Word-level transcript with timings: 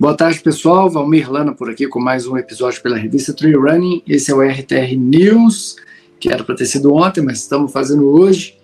Boa 0.00 0.14
tarde, 0.14 0.40
pessoal. 0.40 0.88
Valmir 0.88 1.30
Lana 1.30 1.54
por 1.54 1.68
aqui 1.68 1.86
com 1.86 2.00
mais 2.00 2.26
um 2.26 2.34
episódio 2.38 2.80
pela 2.82 2.96
revista 2.96 3.34
Trail 3.34 3.60
Running. 3.60 4.02
Esse 4.08 4.30
é 4.30 4.34
o 4.34 4.40
RTR 4.40 4.96
News, 4.96 5.76
que 6.18 6.30
era 6.32 6.42
para 6.42 6.54
ter 6.54 6.64
sido 6.64 6.94
ontem, 6.94 7.20
mas 7.20 7.40
estamos 7.40 7.70
fazendo 7.70 8.08
hoje 8.08 8.56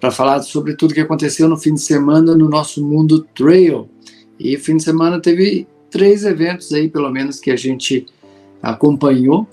para 0.00 0.10
falar 0.10 0.42
sobre 0.42 0.74
tudo 0.74 0.92
que 0.92 0.98
aconteceu 0.98 1.48
no 1.48 1.56
fim 1.56 1.74
de 1.74 1.80
semana 1.80 2.34
no 2.34 2.48
nosso 2.48 2.84
mundo 2.84 3.24
trail. 3.36 3.88
E 4.36 4.56
fim 4.56 4.78
de 4.78 4.82
semana 4.82 5.20
teve 5.20 5.64
três 5.92 6.24
eventos 6.24 6.72
aí, 6.72 6.88
pelo 6.88 7.08
menos, 7.08 7.38
que 7.38 7.52
a 7.52 7.56
gente 7.56 8.06
acompanhou. 8.60 9.46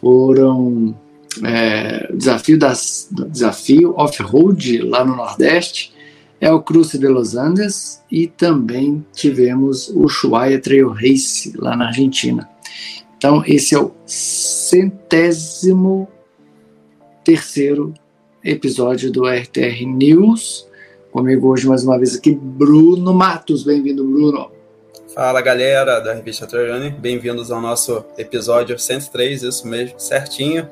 Foram 0.00 0.98
é, 1.44 2.12
desafio 2.12 2.58
das 2.58 3.08
desafio 3.28 3.94
off-road 3.96 4.78
lá 4.78 5.04
no 5.04 5.14
Nordeste, 5.14 5.94
é 6.42 6.50
o 6.50 6.60
Cruze 6.60 6.98
de 6.98 7.06
Los 7.06 7.36
Andes 7.36 8.02
e 8.10 8.26
também 8.26 9.06
tivemos 9.12 9.88
o 9.90 10.06
Ushuaia 10.06 10.60
Trail 10.60 10.88
Race 10.88 11.52
lá 11.56 11.76
na 11.76 11.86
Argentina. 11.86 12.50
Então 13.16 13.44
esse 13.46 13.76
é 13.76 13.78
o 13.78 13.92
centésimo 14.04 16.08
terceiro 17.22 17.94
episódio 18.42 19.12
do 19.12 19.24
RTR 19.24 19.86
News. 19.86 20.68
Comigo 21.12 21.46
hoje 21.46 21.68
mais 21.68 21.84
uma 21.84 21.96
vez 21.96 22.16
aqui 22.16 22.32
Bruno 22.32 23.14
Matos. 23.14 23.62
Bem-vindo, 23.62 24.04
Bruno. 24.04 24.50
Fala 25.14 25.40
galera 25.40 26.00
da 26.00 26.12
revista 26.12 26.44
Trail 26.44 26.90
bem-vindos 26.98 27.52
ao 27.52 27.60
nosso 27.60 28.04
episódio 28.18 28.76
103, 28.76 29.44
isso 29.44 29.68
mesmo, 29.68 30.00
certinho. 30.00 30.68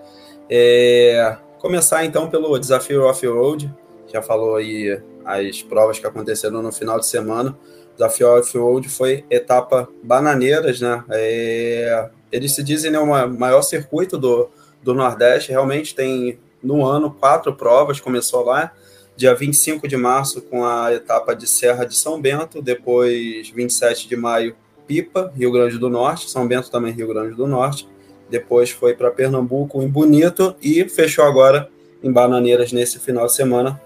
É, 0.49 1.37
começar 1.61 2.05
então 2.05 2.29
pelo 2.29 2.59
desafio 2.59 3.05
off-road, 3.05 3.73
já 4.13 4.21
falou 4.21 4.57
aí 4.57 5.01
as 5.25 5.63
provas 5.63 5.99
que 5.99 6.07
aconteceram 6.07 6.63
no 6.63 6.73
final 6.73 6.99
de 6.99 7.07
semana. 7.07 7.57
Desafio 7.95 8.29
off-road 8.29 8.89
foi 8.89 9.25
etapa 9.31 9.89
Bananeiras, 10.03 10.81
né? 10.81 11.05
É, 11.11 12.11
eles 12.33 12.55
se 12.55 12.63
dizem 12.63 12.91
né, 12.91 12.99
o 12.99 13.29
maior 13.29 13.63
circuito 13.63 14.17
do, 14.17 14.49
do 14.83 14.95
Nordeste, 14.95 15.51
realmente 15.51 15.95
tem 15.95 16.39
no 16.63 16.85
ano 16.85 17.11
quatro 17.11 17.55
provas, 17.55 18.01
começou 18.01 18.45
lá, 18.45 18.73
dia 19.17 19.35
25 19.35 19.89
de 19.89 19.97
março 19.97 20.43
com 20.43 20.65
a 20.65 20.93
etapa 20.93 21.35
de 21.35 21.47
Serra 21.47 21.85
de 21.85 21.97
São 21.97 22.21
Bento, 22.21 22.63
depois 22.63 23.51
27 23.51 24.09
de 24.09 24.17
maio 24.17 24.55
Pipa, 24.87 25.33
Rio 25.37 25.53
Grande 25.53 25.79
do 25.79 25.89
Norte, 25.89 26.31
São 26.31 26.47
Bento 26.47 26.71
também 26.71 26.93
Rio 26.93 27.09
Grande 27.09 27.35
do 27.35 27.47
Norte, 27.47 27.89
depois 28.29 28.71
foi 28.71 28.95
para 28.95 29.11
Pernambuco 29.11 29.83
em 29.83 29.89
Bonito 29.89 30.55
e 30.63 30.89
fechou 30.89 31.25
agora 31.25 31.69
em 32.03 32.11
Bananeiras 32.11 32.73
nesse 32.73 32.99
final 32.99 33.27
de 33.27 33.35
semana, 33.35 33.81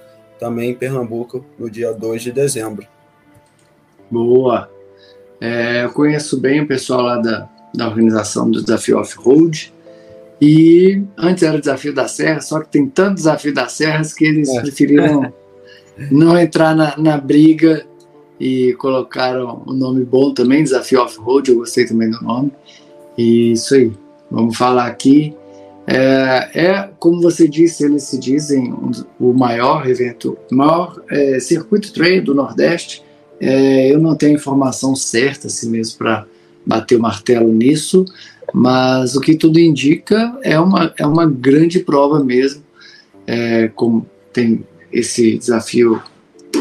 também 0.45 0.73
em 0.73 0.75
Pernambuco, 0.75 1.43
no 1.59 1.71
dia 1.71 1.91
2 1.95 2.21
de 2.21 2.31
dezembro. 2.31 2.87
Boa! 4.11 4.71
É, 5.41 5.85
eu 5.85 5.91
conheço 5.91 6.39
bem 6.39 6.61
o 6.61 6.67
pessoal 6.67 7.01
lá 7.01 7.17
da, 7.17 7.49
da 7.75 7.89
organização 7.89 8.51
do 8.51 8.61
Desafio 8.61 8.99
Off-Road. 8.99 9.73
E 10.43 11.03
antes 11.17 11.43
era 11.43 11.57
o 11.57 11.61
Desafio 11.61 11.95
da 11.95 12.07
Serra, 12.07 12.43
só 12.43 12.61
que 12.61 12.69
tem 12.69 12.87
tanto 12.87 13.15
Desafio 13.15 13.55
das 13.55 13.73
Serras 13.73 14.13
que 14.13 14.27
eles 14.27 14.51
é. 14.51 14.61
preferiram 14.61 15.33
não 16.13 16.39
entrar 16.39 16.77
na, 16.77 16.95
na 16.99 17.17
briga 17.17 17.87
e 18.39 18.75
colocaram 18.75 19.63
o 19.67 19.73
um 19.73 19.75
nome 19.75 20.05
bom 20.05 20.35
também, 20.35 20.63
Desafio 20.63 21.01
Off-Road, 21.01 21.51
eu 21.51 21.57
gostei 21.57 21.87
também 21.87 22.11
do 22.11 22.23
nome. 22.23 22.53
E 23.17 23.53
isso 23.53 23.75
aí, 23.75 23.91
vamos 24.31 24.59
falar 24.59 24.89
aqui 24.89 25.35
é, 25.87 26.51
é, 26.55 26.91
como 26.99 27.21
você 27.21 27.47
disse, 27.47 27.85
eles 27.85 28.05
se 28.05 28.19
dizem 28.19 28.73
um, 28.73 28.91
o 29.21 29.33
maior 29.33 29.89
evento, 29.89 30.37
maior 30.51 31.03
é, 31.11 31.39
circuito 31.39 31.93
trail 31.93 32.23
do 32.23 32.35
Nordeste. 32.35 33.03
É, 33.41 33.93
eu 33.93 33.99
não 33.99 34.15
tenho 34.15 34.35
informação 34.35 34.97
certa 34.97 35.49
assim 35.49 35.69
mesmo 35.69 35.99
para 35.99 36.27
bater 36.65 36.97
o 36.97 37.01
martelo 37.01 37.53
nisso, 37.53 38.05
mas 38.53 39.15
o 39.15 39.21
que 39.21 39.35
tudo 39.35 39.61
indica 39.61 40.39
é 40.43 40.59
uma, 40.59 40.95
é 40.99 41.07
uma 41.07 41.27
grande 41.27 41.81
prova 41.81 42.23
mesmo. 42.25 42.63
É, 43.27 43.69
como 43.69 44.07
tem 44.33 44.65
esse 44.93 45.37
desafio 45.37 46.03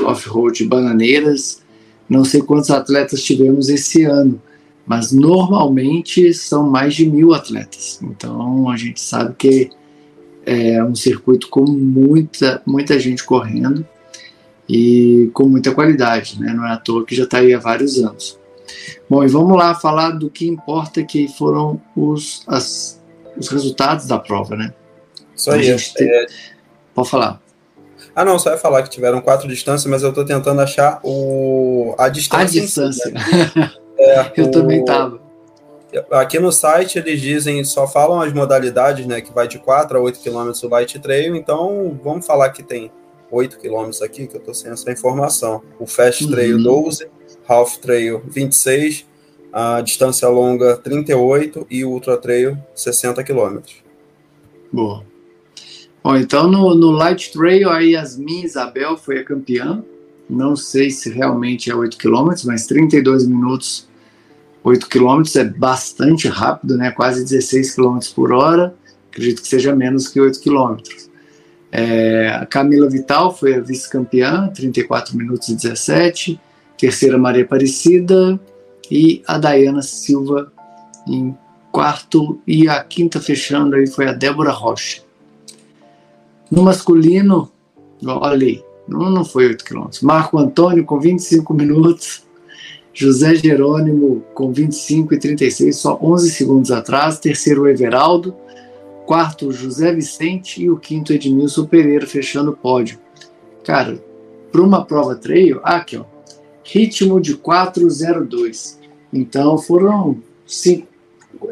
off-road 0.06 0.66
Bananeiras, 0.66 1.62
não 2.10 2.26
sei 2.26 2.42
quantos 2.42 2.70
atletas 2.70 3.24
tivemos 3.24 3.70
esse 3.70 4.04
ano, 4.04 4.42
mas 4.86 5.12
normalmente 5.12 6.34
são 6.34 6.70
mais 6.70 6.94
de 6.94 7.10
mil 7.10 7.34
atletas. 7.34 8.00
Então 8.04 8.70
a 8.70 8.78
gente 8.78 9.00
sabe 9.00 9.34
que 9.36 9.70
é 10.46 10.84
um 10.84 10.94
circuito 10.94 11.48
com 11.50 11.64
muita, 11.66 12.62
muita 12.66 13.00
gente 13.00 13.24
correndo 13.24 13.86
e 14.68 15.30
com 15.34 15.48
muita 15.48 15.74
qualidade, 15.74 16.40
né? 16.40 16.54
não 16.54 16.66
é 16.66 16.74
à 16.74 16.78
toa 16.78 17.06
que 17.06 17.16
já 17.16 17.24
está 17.24 17.40
aí 17.40 17.54
há 17.54 17.60
vários 17.60 17.98
anos. 17.98 18.40
Bom, 19.10 19.24
e 19.24 19.28
vamos 19.28 19.58
lá 19.58 19.76
falar 19.76 20.12
do 20.12 20.30
que 20.30 20.48
importa 20.48 21.04
que 21.04 21.28
foram 21.28 21.82
os, 21.96 22.44
as, 22.48 23.02
os 23.38 23.48
resultados 23.50 24.08
da 24.08 24.18
prova, 24.18 24.56
né? 24.56 24.74
Isso 25.36 25.52
aí. 25.52 25.70
É... 25.70 26.26
Pode 26.94 27.10
falar. 27.10 27.42
Ah, 28.16 28.24
não, 28.24 28.38
só 28.38 28.52
ia 28.52 28.58
falar 28.58 28.84
que 28.84 28.90
tiveram 28.90 29.22
quatro 29.22 29.48
distâncias, 29.48 29.90
mas 29.90 30.04
eu 30.04 30.10
estou 30.10 30.24
tentando 30.24 30.62
achar 30.62 31.00
o... 31.04 31.96
a 31.98 32.10
distância. 32.10 32.62
A 32.62 32.66
distância. 32.66 33.06
Si, 33.06 33.12
né? 33.60 33.72
É, 33.98 34.32
eu 34.38 34.46
o... 34.46 34.52
também 34.52 34.82
estava. 34.82 35.22
Aqui 36.12 36.40
no 36.40 36.52
site 36.52 36.98
eles 36.98 37.22
dizem, 37.22 37.64
só 37.64 37.88
falam 37.88 38.20
as 38.20 38.34
modalidades, 38.34 39.06
né? 39.06 39.22
Que 39.22 39.32
vai 39.32 39.48
de 39.48 39.60
4 39.60 39.98
a 39.98 40.02
8 40.02 40.20
km 40.20 40.52
o 40.64 40.68
light 40.68 41.00
trail, 41.00 41.36
então 41.36 42.00
vamos 42.04 42.26
falar 42.26 42.50
que 42.50 42.64
tem 42.64 42.92
8 43.30 43.60
km 43.60 43.90
aqui, 44.04 44.28
que 44.28 44.36
eu 44.36 44.40
estou 44.40 44.54
sem 44.54 44.72
essa 44.72 44.92
informação. 44.92 45.62
O 45.80 45.86
fast 45.86 46.28
trail 46.30 46.58
uhum. 46.58 46.64
12, 46.64 47.08
half 47.48 47.78
trail 47.78 48.24
26, 48.28 49.06
a 49.52 49.82
distância 49.82 50.28
longa 50.30 50.78
38 50.78 51.68
e 51.70 51.86
o 51.86 51.92
ultra 51.92 52.18
trail 52.18 52.58
60 52.74 53.24
km. 53.24 53.60
Boa. 54.72 55.04
Bom, 56.04 56.16
então 56.16 56.48
no, 56.48 56.76
no 56.76 56.92
light 56.92 57.32
trail 57.32 57.70
a 57.70 57.80
Yasmin 57.80 58.44
Isabel 58.44 58.98
foi 58.98 59.20
a 59.20 59.24
campeã. 59.24 59.84
Não 60.34 60.56
sei 60.56 60.90
se 60.90 61.10
realmente 61.10 61.70
é 61.70 61.76
8 61.76 61.98
km, 61.98 62.32
mas 62.46 62.66
32 62.66 63.28
minutos 63.28 63.88
8 64.64 64.88
km 64.88 65.24
é 65.36 65.44
bastante 65.44 66.28
rápido, 66.28 66.78
né? 66.78 66.90
quase 66.92 67.24
16 67.24 67.76
km 67.76 68.00
por 68.16 68.32
hora. 68.32 68.74
Acredito 69.12 69.42
que 69.42 69.48
seja 69.48 69.76
menos 69.76 70.08
que 70.08 70.20
8 70.20 70.40
km. 70.40 70.78
É, 71.72 72.30
a 72.30 72.46
Camila 72.46 72.90
Vital 72.90 73.36
foi 73.36 73.56
a 73.56 73.60
vice-campeã, 73.60 74.48
34 74.48 75.18
minutos 75.18 75.50
e 75.50 75.56
17. 75.56 76.40
Terceira, 76.78 77.18
Maria 77.18 77.44
Aparecida. 77.44 78.40
E 78.90 79.22
a 79.28 79.38
Dayana 79.38 79.82
Silva 79.82 80.52
em 81.08 81.36
quarto. 81.72 82.40
E 82.48 82.70
a 82.70 82.84
quinta 82.84 83.20
fechando 83.20 83.76
aí 83.76 83.88
foi 83.88 84.08
a 84.08 84.14
Débora 84.14 84.52
Rocha. 84.52 85.02
No 86.50 86.64
masculino, 86.64 87.52
olha 88.06 88.46
aí, 88.46 88.64
não, 88.88 89.10
não 89.10 89.26
foi 89.26 89.48
8 89.48 89.64
km. 89.64 89.88
Marco 90.02 90.38
Antônio 90.38 90.84
com 90.84 91.00
25 91.00 91.54
minutos. 91.54 92.24
José 92.94 93.34
Jerônimo 93.34 94.24
com 94.36 94.52
25 94.52 95.16
e 95.16 95.20
36, 95.20 95.76
só 95.76 95.98
11 96.02 96.30
segundos 96.30 96.72
atrás. 96.72 97.20
Terceiro, 97.20 97.68
Everaldo. 97.68 98.36
Quarto, 99.06 99.52
José 99.52 99.94
Vicente. 99.94 100.62
E 100.62 100.70
o 100.70 100.78
quinto, 100.78 101.12
Edmilson 101.12 101.66
Pereira, 101.66 102.06
fechando 102.06 102.52
o 102.52 102.56
pódio. 102.56 103.00
Cara, 103.64 104.00
para 104.52 104.62
uma 104.62 104.86
prova 104.86 105.16
trail, 105.16 105.60
ah, 105.64 105.78
aqui 105.78 105.98
ó, 105.98 106.04
ritmo 106.64 107.20
de 107.20 107.36
4,02. 107.36 108.78
Então 109.12 109.58
foram 109.58 110.18
5, 110.46 110.88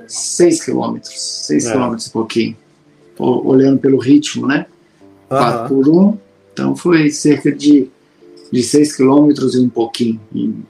6 0.07 0.63
quilômetros, 0.63 1.19
6 1.47 1.65
é. 1.65 1.71
quilômetros 1.71 2.07
e 2.07 2.11
pouquinho. 2.11 2.57
Olhando 3.17 3.79
pelo 3.79 3.99
ritmo, 3.99 4.47
né? 4.47 4.65
4 5.27 5.67
por 5.67 5.87
1, 5.87 6.17
então 6.53 6.75
foi 6.75 7.09
cerca 7.12 7.51
de 7.51 7.89
de 8.51 8.62
6 8.62 8.97
km 8.97 9.29
e 9.53 9.59
um 9.59 9.69
pouquinho, 9.69 10.19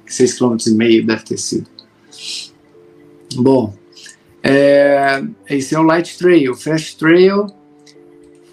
6 0.06 0.38
km 0.38 0.56
e 0.68 0.72
meio 0.72 1.06
deve 1.06 1.24
ter 1.24 1.38
sido. 1.38 1.68
Bom, 3.36 3.74
é, 4.44 5.24
esse 5.50 5.74
é 5.74 5.80
o 5.80 5.84
light 5.84 6.18
trail, 6.18 6.54
fast 6.54 6.98
trail, 6.98 7.48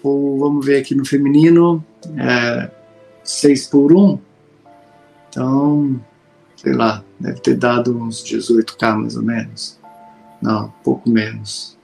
ou 0.01 0.39
vamos 0.39 0.65
ver 0.65 0.77
aqui 0.77 0.95
no 0.95 1.05
feminino, 1.05 1.83
é, 2.17 2.71
6 3.23 3.67
por 3.67 3.93
1, 3.93 4.19
então, 5.29 6.01
sei 6.55 6.73
lá, 6.73 7.03
deve 7.19 7.39
ter 7.41 7.55
dado 7.55 7.95
uns 7.95 8.23
18k 8.23 8.95
mais 8.95 9.15
ou 9.15 9.21
menos, 9.21 9.77
não, 10.41 10.73
pouco 10.83 11.07
menos, 11.07 11.77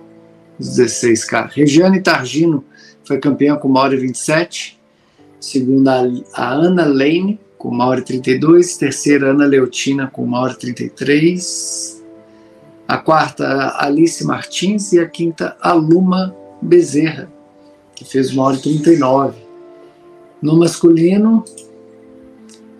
16k. 0.60 1.52
Regiane 1.52 2.02
Targino 2.02 2.64
foi 3.04 3.20
campeã 3.20 3.56
com 3.56 3.68
uma 3.68 3.82
hora 3.82 3.94
e 3.94 4.00
27, 4.00 4.80
segunda 5.46 6.12
a 6.34 6.54
Ana 6.54 6.86
Lane 6.86 7.40
com 7.58 7.70
uma 7.70 7.86
hora 7.86 8.00
e 8.00 8.04
32, 8.04 8.78
terceira 8.78 9.32
Ana 9.32 9.46
Leotina 9.46 10.08
com 10.08 10.24
uma 10.24 10.40
hora 10.40 10.54
e 10.54 10.58
33, 10.58 12.04
a 12.88 12.98
quarta 12.98 13.76
Alice 13.78 14.24
Martins 14.24 14.92
e 14.94 15.00
a 15.00 15.08
quinta 15.08 15.56
Aluma 15.62 16.36
Bezerra, 16.62 17.32
que 17.96 18.04
fez 18.04 18.32
uma 18.32 18.44
hora 18.44 18.58
e 18.58 18.62
39. 18.62 19.38
No 20.42 20.58
masculino, 20.58 21.44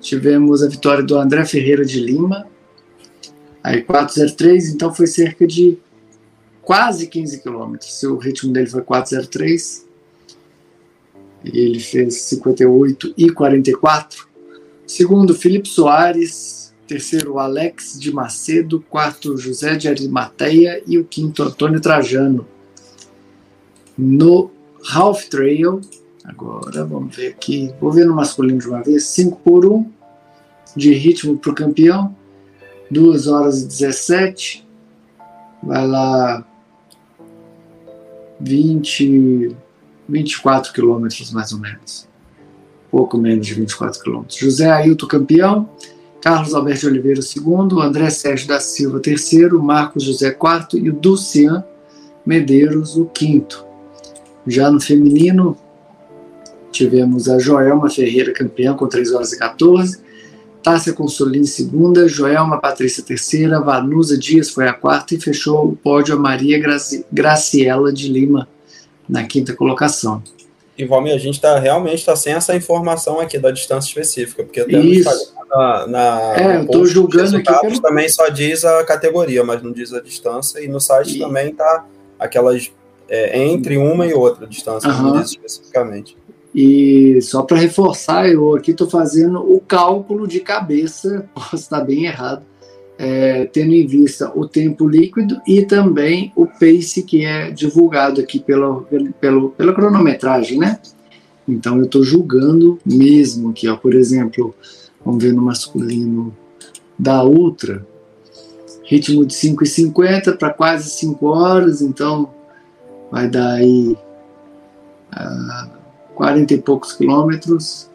tivemos 0.02 0.64
a 0.64 0.68
vitória 0.68 1.04
do 1.04 1.18
André 1.18 1.46
Ferreira 1.46 1.86
de 1.86 2.00
Lima, 2.00 2.48
Aí 3.66 3.82
403, 3.82 4.70
então 4.70 4.94
foi 4.94 5.08
cerca 5.08 5.48
de 5.48 5.80
quase 6.62 7.08
15 7.08 7.42
quilômetros. 7.42 8.04
O 8.04 8.18
ritmo 8.18 8.54
dele 8.54 8.68
foi 8.68 8.84
403. 8.84 9.88
Ele 11.54 11.80
fez 11.80 12.22
58 12.22 13.14
e 13.18 13.30
44. 13.30 14.28
Segundo, 14.88 15.36
Felipe 15.36 15.68
Soares. 15.68 16.74
Terceiro, 16.88 17.40
Alex 17.40 18.00
de 18.00 18.12
Macedo. 18.12 18.84
Quarto, 18.90 19.38
José 19.38 19.76
de 19.76 19.88
Arimateia. 19.88 20.82
E 20.88 20.98
o 20.98 21.06
quinto, 21.06 21.44
Antônio 21.44 21.80
Trajano. 21.82 22.48
No 23.98 24.52
Half 24.94 25.30
Trail, 25.30 25.82
agora 26.24 26.84
vamos 26.84 27.16
ver 27.16 27.28
aqui. 27.30 27.74
Vou 27.80 27.92
ver 27.92 28.06
no 28.06 28.16
masculino 28.16 28.60
de 28.60 28.68
uma 28.68 28.84
vez. 28.84 29.06
5 29.06 29.40
por 29.44 29.66
1 29.66 29.90
de 30.76 30.94
ritmo 30.94 31.38
para 31.38 31.52
o 31.52 31.56
campeão. 31.56 32.16
2 32.92 33.28
horas 33.28 33.62
e 33.62 33.68
17. 33.68 34.68
Vai 35.64 35.88
lá 35.88 36.46
20, 38.40 39.56
24 40.08 40.74
quilômetros 40.74 41.32
mais 41.32 41.52
ou 41.52 41.60
menos. 41.60 42.08
Pouco 42.92 43.18
menos 43.18 43.46
de 43.46 43.54
24 43.54 44.02
quilômetros. 44.02 44.38
José 44.38 44.70
Ailton 44.70 45.08
campeão, 45.08 45.70
Carlos 46.22 46.54
Alberto 46.54 46.88
Oliveira 46.88 47.22
segundo, 47.22 47.82
André 47.82 48.10
Sérgio 48.10 48.48
da 48.48 48.60
Silva 48.60 49.00
terceiro, 49.00 49.62
Marcos 49.62 50.04
José 50.04 50.32
quarto. 50.32 50.78
E 50.78 50.90
o 50.90 50.94
Dulcian 50.94 51.64
Medeiros 52.26 52.96
o 52.96 53.06
quinto. 53.06 53.66
Já 54.48 54.72
no 54.72 54.80
feminino 54.80 55.58
tivemos 56.72 57.30
a 57.30 57.40
Joelma 57.40 57.90
Ferreira 57.90 58.34
campeã 58.34 58.74
com 58.74 58.88
3 58.88 59.14
horas 59.14 59.32
e 59.32 59.40
14, 59.40 60.04
Tássia 60.62 60.94
Consolini 60.94 61.46
segunda, 61.46 62.08
Joelma 62.08 62.60
Patrícia 62.60 63.04
terceira, 63.04 63.62
Vanusa 63.62 64.18
Dias 64.18 64.50
foi 64.50 64.68
a 64.68 64.74
quarta 64.74 65.14
e 65.14 65.20
fechou 65.20 65.68
o 65.68 65.76
pódio 65.76 66.16
a 66.16 66.20
Maria 66.20 66.60
Graci 66.60 67.06
Graciela 67.12 67.94
de 67.94 68.12
Lima 68.12 68.48
na 69.08 69.24
quinta 69.24 69.54
colocação. 69.54 70.22
E 70.78 70.84
Valmir, 70.84 71.14
a 71.14 71.18
gente 71.18 71.40
tá, 71.40 71.58
realmente 71.58 72.00
está 72.00 72.16
sem 72.16 72.34
essa 72.34 72.56
informação 72.56 73.20
aqui 73.20 73.40
da 73.40 73.50
distância 73.50 73.88
específica, 73.88 74.44
porque 74.44 74.60
até 74.60 74.78
Isso. 74.78 75.34
na, 75.50 75.88
na 75.88 76.36
é, 76.38 76.58
eu 76.58 76.64
estou 76.64 76.86
julgando 76.86 77.38
aqui 77.38 77.62
pelo... 77.62 77.82
também 77.82 78.10
só 78.10 78.28
diz 78.28 78.66
a 78.66 78.84
categoria, 78.84 79.44
mas 79.44 79.64
não 79.64 79.72
diz 79.72 79.94
a 79.94 80.02
distância, 80.02 80.60
e 80.60 80.68
no 80.68 80.82
site 80.82 81.16
e... 81.16 81.20
também 81.20 81.54
tá 81.54 81.86
aquelas 82.20 82.72
é, 83.08 83.42
entre 83.46 83.78
uma 83.78 84.06
e 84.06 84.14
outra 84.14 84.46
distância, 84.46 84.90
uhum. 84.90 85.02
não 85.02 85.22
diz 85.22 85.32
especificamente. 85.32 86.18
E 86.54 87.22
só 87.22 87.42
para 87.42 87.58
reforçar, 87.58 88.30
eu 88.30 88.56
aqui 88.56 88.72
estou 88.72 88.90
fazendo 88.90 89.40
o 89.40 89.60
cálculo 89.62 90.28
de 90.28 90.42
cabeça, 90.42 91.30
posso 91.36 91.56
estar 91.56 91.82
bem 91.82 92.06
errado, 92.06 92.44
é, 92.98 93.46
tendo 93.46 93.74
em 93.74 93.86
vista 93.86 94.32
o 94.36 94.48
tempo 94.48 94.88
líquido 94.88 95.42
e 95.48 95.64
também 95.64 96.32
o 96.36 96.46
pace 96.46 97.04
que 97.04 97.26
é 97.26 97.52
divulgado 97.52 98.22
aqui 98.22 98.40
pela, 98.40 98.82
pela, 99.20 99.50
pela 99.50 99.74
cronometragem, 99.74 100.58
né? 100.60 100.80
Então 101.48 101.78
eu 101.78 101.86
estou 101.86 102.04
julgando 102.04 102.80
mesmo 102.86 103.50
aqui, 103.50 103.68
ó, 103.68 103.76
por 103.76 103.94
exemplo, 103.94 104.56
vamos 105.04 105.24
ver 105.24 105.34
no 105.34 105.42
masculino 105.42 106.36
da 106.98 107.24
Ultra, 107.24 107.86
ritmo 108.84 109.26
de 109.26 109.36
5,50 109.36 110.38
para 110.38 110.54
quase 110.54 110.90
5 110.90 111.26
horas, 111.26 111.82
então 111.82 112.34
vai 113.12 113.30
dar 113.30 113.56
aí. 113.56 113.98
Uh, 115.14 115.86
40 116.16 116.54
e 116.54 116.62
poucos 116.62 116.94
quilômetros. 116.94 117.90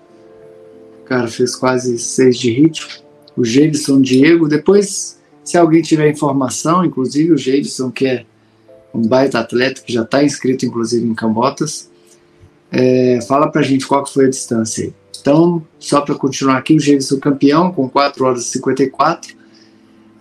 O 1.01 1.05
cara 1.05 1.27
fez 1.27 1.57
quase 1.57 1.99
6 1.99 2.39
de 2.39 2.51
ritmo. 2.53 2.89
O 3.41 3.45
Gedson 3.45 4.03
Diego. 4.03 4.47
Depois, 4.47 5.19
se 5.43 5.57
alguém 5.57 5.81
tiver 5.81 6.11
informação, 6.11 6.85
inclusive 6.85 7.33
o 7.33 7.39
Gedson, 7.39 7.91
que 7.91 8.07
é 8.07 8.27
um 8.93 9.01
baita 9.01 9.39
atleta, 9.39 9.81
que 9.81 9.91
já 9.91 10.03
está 10.03 10.23
inscrito 10.23 10.67
inclusive 10.67 11.09
em 11.09 11.15
Cambotas, 11.15 11.91
é, 12.71 13.19
fala 13.27 13.51
pra 13.51 13.63
gente 13.63 13.87
qual 13.87 14.05
que 14.05 14.13
foi 14.13 14.27
a 14.27 14.29
distância 14.29 14.85
aí. 14.85 14.95
Então, 15.19 15.65
só 15.79 16.03
para 16.03 16.15
continuar 16.17 16.59
aqui, 16.59 16.77
o 16.77 16.79
Gedson 16.79 17.19
campeão 17.19 17.73
com 17.73 17.89
4 17.89 18.27
horas 18.27 18.45
e 18.45 18.49
54. 18.49 19.41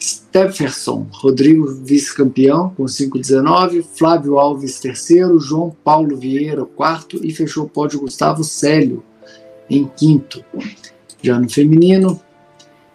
Stepherson, 0.02 1.06
Rodrigo 1.12 1.68
vice-campeão 1.84 2.70
com 2.70 2.86
5,19, 2.86 3.84
Flávio 3.98 4.40
Alves 4.40 4.80
terceiro, 4.80 5.42
João 5.42 5.76
Paulo 5.84 6.16
Vieira 6.16 6.64
quarto 6.64 7.20
e 7.22 7.34
fechou 7.34 7.66
o 7.66 7.70
pódio 7.70 8.00
Gustavo 8.00 8.46
Célio 8.46 9.04
em 9.70 9.92
quinto. 9.98 10.42
Já 11.22 11.38
no 11.38 11.50
feminino, 11.50 12.18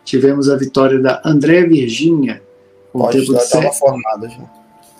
tivemos 0.04 0.48
a 0.48 0.56
vitória 0.56 0.98
da 0.98 1.20
André 1.24 1.64
Virgínia 1.64 2.42
com 2.92 3.00
Pode 3.00 3.20
tempo 3.20 3.34
de 3.34 3.44
sete, 3.44 3.78
formada 3.78 4.28
já. 4.28 4.44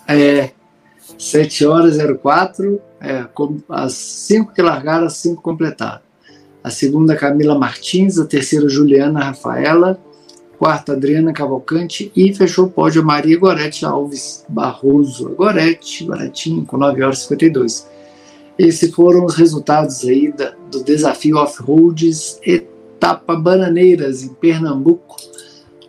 É, 0.07 0.51
7 1.17 1.65
horas 1.65 1.97
04, 1.97 2.81
é, 2.99 3.25
as 3.69 3.93
5 3.93 4.53
que 4.53 4.61
largaram, 4.61 5.07
as 5.07 5.13
5 5.17 5.41
completaram. 5.41 6.01
A 6.63 6.69
segunda, 6.69 7.15
Camila 7.15 7.57
Martins, 7.57 8.17
a 8.17 8.25
terceira, 8.25 8.67
Juliana 8.67 9.23
Rafaela, 9.23 9.99
quarta 10.57 10.93
Adriana 10.93 11.31
Cavalcante 11.31 12.11
e 12.15 12.33
fechou 12.33 12.65
o 12.65 12.69
pódio 12.69 13.05
Maria 13.05 13.37
Gorete 13.37 13.85
Alves 13.85 14.43
Barroso. 14.49 15.29
Gorete, 15.29 16.03
Goretinho, 16.05 16.65
com 16.65 16.77
9 16.77 17.03
horas 17.03 17.19
e 17.19 17.21
52. 17.21 17.87
Esses 18.57 18.93
foram 18.93 19.25
os 19.25 19.35
resultados 19.35 20.03
aí 20.05 20.31
da, 20.31 20.53
do 20.71 20.83
desafio 20.83 21.37
off-roads 21.37 22.39
etapa 22.95 23.35
Bananeiras 23.35 24.23
em 24.23 24.29
Pernambuco. 24.29 25.17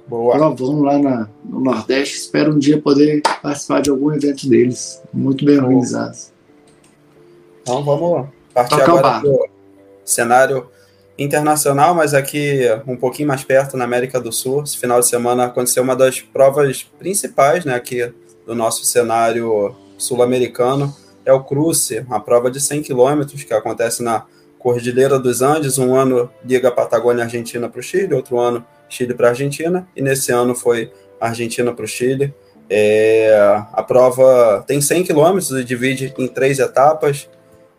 Boa. 0.07 0.37
Provão 0.37 0.83
lá 0.83 0.99
na, 0.99 1.29
no 1.45 1.61
Nordeste. 1.61 2.17
Espero 2.17 2.55
um 2.55 2.59
dia 2.59 2.81
poder 2.81 3.23
participar 3.43 3.81
de 3.81 3.91
algum 3.91 4.13
evento 4.13 4.49
deles. 4.49 5.03
Muito 5.13 5.45
bem 5.45 5.59
organizados. 5.59 6.33
Então 7.63 7.83
vamos. 7.83 8.29
Partir 8.55 8.77
Toca 8.77 8.85
agora 8.85 9.21
do 9.21 9.49
cenário 10.05 10.69
internacional, 11.19 11.95
mas 11.95 12.15
aqui 12.15 12.61
um 12.87 12.97
pouquinho 12.97 13.29
mais 13.29 13.43
perto, 13.43 13.77
na 13.77 13.85
América 13.85 14.21
do 14.21 14.33
Sul. 14.33 14.63
Esse 14.63 14.79
final 14.79 15.01
de 15.01 15.09
semana 15.09 15.47
aconteceu 15.47 15.83
uma 15.83 15.97
das 15.97 16.21
provas 16.21 16.85
principais 16.99 17.65
né, 17.65 17.75
aqui 17.75 18.13
do 18.47 18.55
nosso 18.55 18.85
cenário 18.85 19.75
sul-americano. 19.99 20.95
É 21.25 21.33
o 21.33 21.43
Cruce, 21.43 22.01
uma 22.07 22.21
prova 22.21 22.51
de 22.51 22.61
100 22.61 22.83
quilômetros 22.83 23.43
que 23.43 23.53
acontece 23.53 24.03
na 24.03 24.25
Cordilheira 24.67 25.17
dos 25.17 25.43
Andes. 25.43 25.79
Um 25.79 25.95
ano 25.95 26.29
liga 26.45 26.67
a 26.67 26.73
Patagônia 26.73 27.23
Argentina 27.23 27.69
para 27.69 27.79
o 27.79 27.83
Chile, 27.83 28.13
outro 28.13 28.37
ano 28.41 28.67
Chile 28.89 29.15
para 29.15 29.29
Argentina, 29.29 29.87
e 29.95 30.03
nesse 30.03 30.33
ano 30.33 30.57
foi 30.57 30.91
Argentina 31.21 31.73
para 31.73 31.85
o 31.85 31.87
Chile. 31.87 32.35
É, 32.69 33.63
a 33.73 33.81
prova 33.85 34.65
tem 34.67 34.81
100 34.81 35.05
quilômetros 35.05 35.53
e 35.53 35.63
divide 35.63 36.13
em 36.19 36.27
três 36.27 36.59
etapas, 36.59 37.31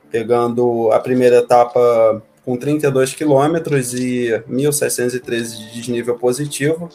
pegando 0.10 0.90
a 0.94 1.00
primeira 1.02 1.40
etapa 1.40 2.24
com 2.46 2.56
32 2.56 3.14
quilômetros 3.14 3.94
e 3.94 4.42
1.613 4.50 5.58
de 5.58 5.74
desnível 5.74 6.16
positivo. 6.16 6.88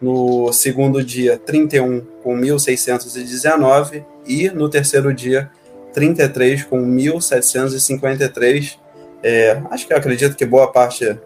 No 0.00 0.52
segundo 0.52 1.02
dia, 1.02 1.36
31 1.36 2.02
com 2.22 2.38
1.619 2.38 4.04
e 4.24 4.48
no 4.50 4.68
terceiro 4.68 5.12
dia, 5.12 5.50
33 5.92 6.62
com 6.66 6.80
1.753. 6.86 8.78
É, 9.22 9.62
acho 9.70 9.86
que 9.86 9.92
acredito 9.92 10.36
que 10.36 10.46
boa 10.46 10.70
parte 10.70 11.18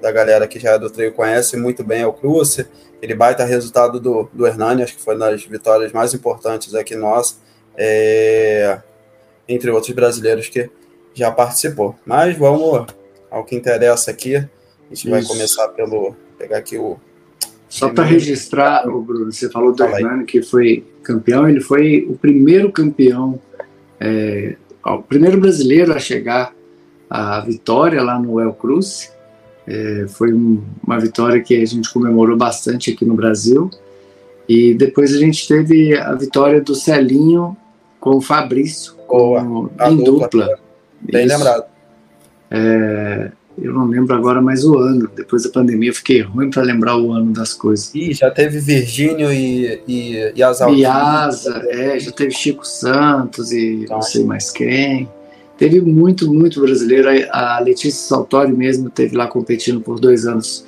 da 0.00 0.10
galera 0.10 0.46
que 0.46 0.58
já 0.58 0.72
é 0.72 0.78
do 0.78 0.90
treino 0.90 1.14
conhece 1.14 1.56
muito 1.56 1.82
bem 1.84 2.04
o 2.04 2.12
Cruce. 2.12 2.66
Ele 3.00 3.14
baita 3.14 3.44
resultado 3.44 4.00
do, 4.00 4.28
do 4.32 4.46
Hernani, 4.46 4.82
acho 4.82 4.96
que 4.96 5.02
foi 5.02 5.14
uma 5.14 5.30
das 5.30 5.44
vitórias 5.44 5.92
mais 5.92 6.14
importantes 6.14 6.74
aqui 6.74 6.96
nossa, 6.96 7.36
é, 7.76 8.80
entre 9.48 9.70
outros 9.70 9.94
brasileiros 9.94 10.48
que 10.48 10.70
já 11.14 11.30
participou. 11.30 11.94
Mas 12.04 12.36
vamos 12.36 12.86
ao 13.30 13.44
que 13.44 13.54
interessa 13.54 14.10
aqui. 14.10 14.36
A 14.36 14.40
gente 14.88 14.92
Isso. 14.92 15.10
vai 15.10 15.22
começar 15.22 15.68
pelo. 15.68 16.16
pegar 16.38 16.58
aqui 16.58 16.78
o. 16.78 16.98
Só 17.68 17.88
para 17.90 18.04
registrar, 18.04 18.88
o 18.88 19.02
Bruno, 19.02 19.32
você 19.32 19.50
falou 19.50 19.72
do 19.72 19.78
Fala 19.78 20.00
Hernani, 20.00 20.24
que 20.24 20.40
foi 20.40 20.86
campeão, 21.02 21.48
ele 21.48 21.60
foi 21.60 22.06
o 22.08 22.16
primeiro 22.16 22.70
campeão, 22.70 23.40
é, 23.98 24.56
o 24.84 25.02
primeiro 25.02 25.38
brasileiro 25.38 25.92
a 25.92 25.98
chegar 25.98 26.54
à 27.08 27.40
vitória 27.40 28.02
lá 28.02 28.18
no 28.18 28.40
El 28.40 28.52
Cruz. 28.52 29.12
É, 29.66 30.06
foi 30.08 30.32
um, 30.32 30.62
uma 30.84 30.98
vitória 30.98 31.40
que 31.40 31.60
a 31.60 31.66
gente 31.66 31.92
comemorou 31.92 32.36
bastante 32.36 32.92
aqui 32.92 33.04
no 33.04 33.14
Brasil. 33.14 33.70
E 34.48 34.74
depois 34.74 35.14
a 35.14 35.18
gente 35.18 35.46
teve 35.46 35.96
a 35.96 36.14
vitória 36.14 36.60
do 36.60 36.74
Celinho 36.74 37.56
com 37.98 38.16
o 38.16 38.20
Fabrício, 38.20 38.94
com, 39.06 39.68
em 39.80 39.96
dupla. 39.96 40.28
dupla. 40.28 40.58
Bem 41.00 41.26
Isso. 41.26 41.36
lembrado. 41.36 41.64
É, 42.48 43.32
eu 43.60 43.72
não 43.72 43.86
lembro 43.86 44.14
agora 44.14 44.40
mais 44.40 44.64
o 44.64 44.78
ano. 44.78 45.10
Depois 45.14 45.42
da 45.42 45.50
pandemia 45.50 45.90
eu 45.90 45.94
fiquei 45.94 46.20
ruim 46.20 46.50
para 46.50 46.62
lembrar 46.62 46.96
o 46.96 47.12
ano 47.12 47.32
das 47.32 47.54
coisas. 47.54 47.92
Ih, 47.94 48.12
já 48.12 48.30
teve 48.30 48.60
Virgínio 48.60 49.32
e, 49.32 49.80
e, 49.88 50.32
e 50.34 50.42
Asa. 50.42 50.70
E 50.70 50.84
Asa, 50.84 51.64
é, 51.68 51.98
já 51.98 52.12
teve 52.12 52.32
Chico 52.32 52.66
Santos 52.66 53.50
e 53.50 53.82
então, 53.84 53.96
não 53.96 54.02
sei 54.02 54.24
mais 54.24 54.50
quem. 54.50 55.08
Teve 55.58 55.80
muito, 55.80 56.32
muito 56.32 56.60
brasileiro. 56.60 57.08
A 57.30 57.60
Letícia 57.60 58.08
Saltori 58.08 58.52
mesmo 58.52 58.90
teve 58.90 59.16
lá 59.16 59.26
competindo 59.26 59.80
por 59.80 59.98
dois 59.98 60.26
anos 60.26 60.64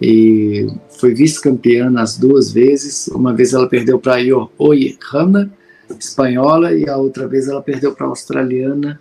e 0.00 0.66
foi 0.98 1.14
vice-campeã 1.14 1.88
nas 1.90 2.18
duas 2.18 2.52
vezes. 2.52 3.08
Uma 3.08 3.32
vez 3.32 3.54
ela 3.54 3.68
perdeu 3.68 3.98
para 3.98 4.16
a 4.16 4.48
Oihana, 4.58 5.50
espanhola, 5.98 6.74
e 6.74 6.88
a 6.88 6.96
outra 6.96 7.26
vez 7.26 7.48
ela 7.48 7.62
perdeu 7.62 7.92
para 7.92 8.06
a 8.06 8.10
australiana, 8.10 9.00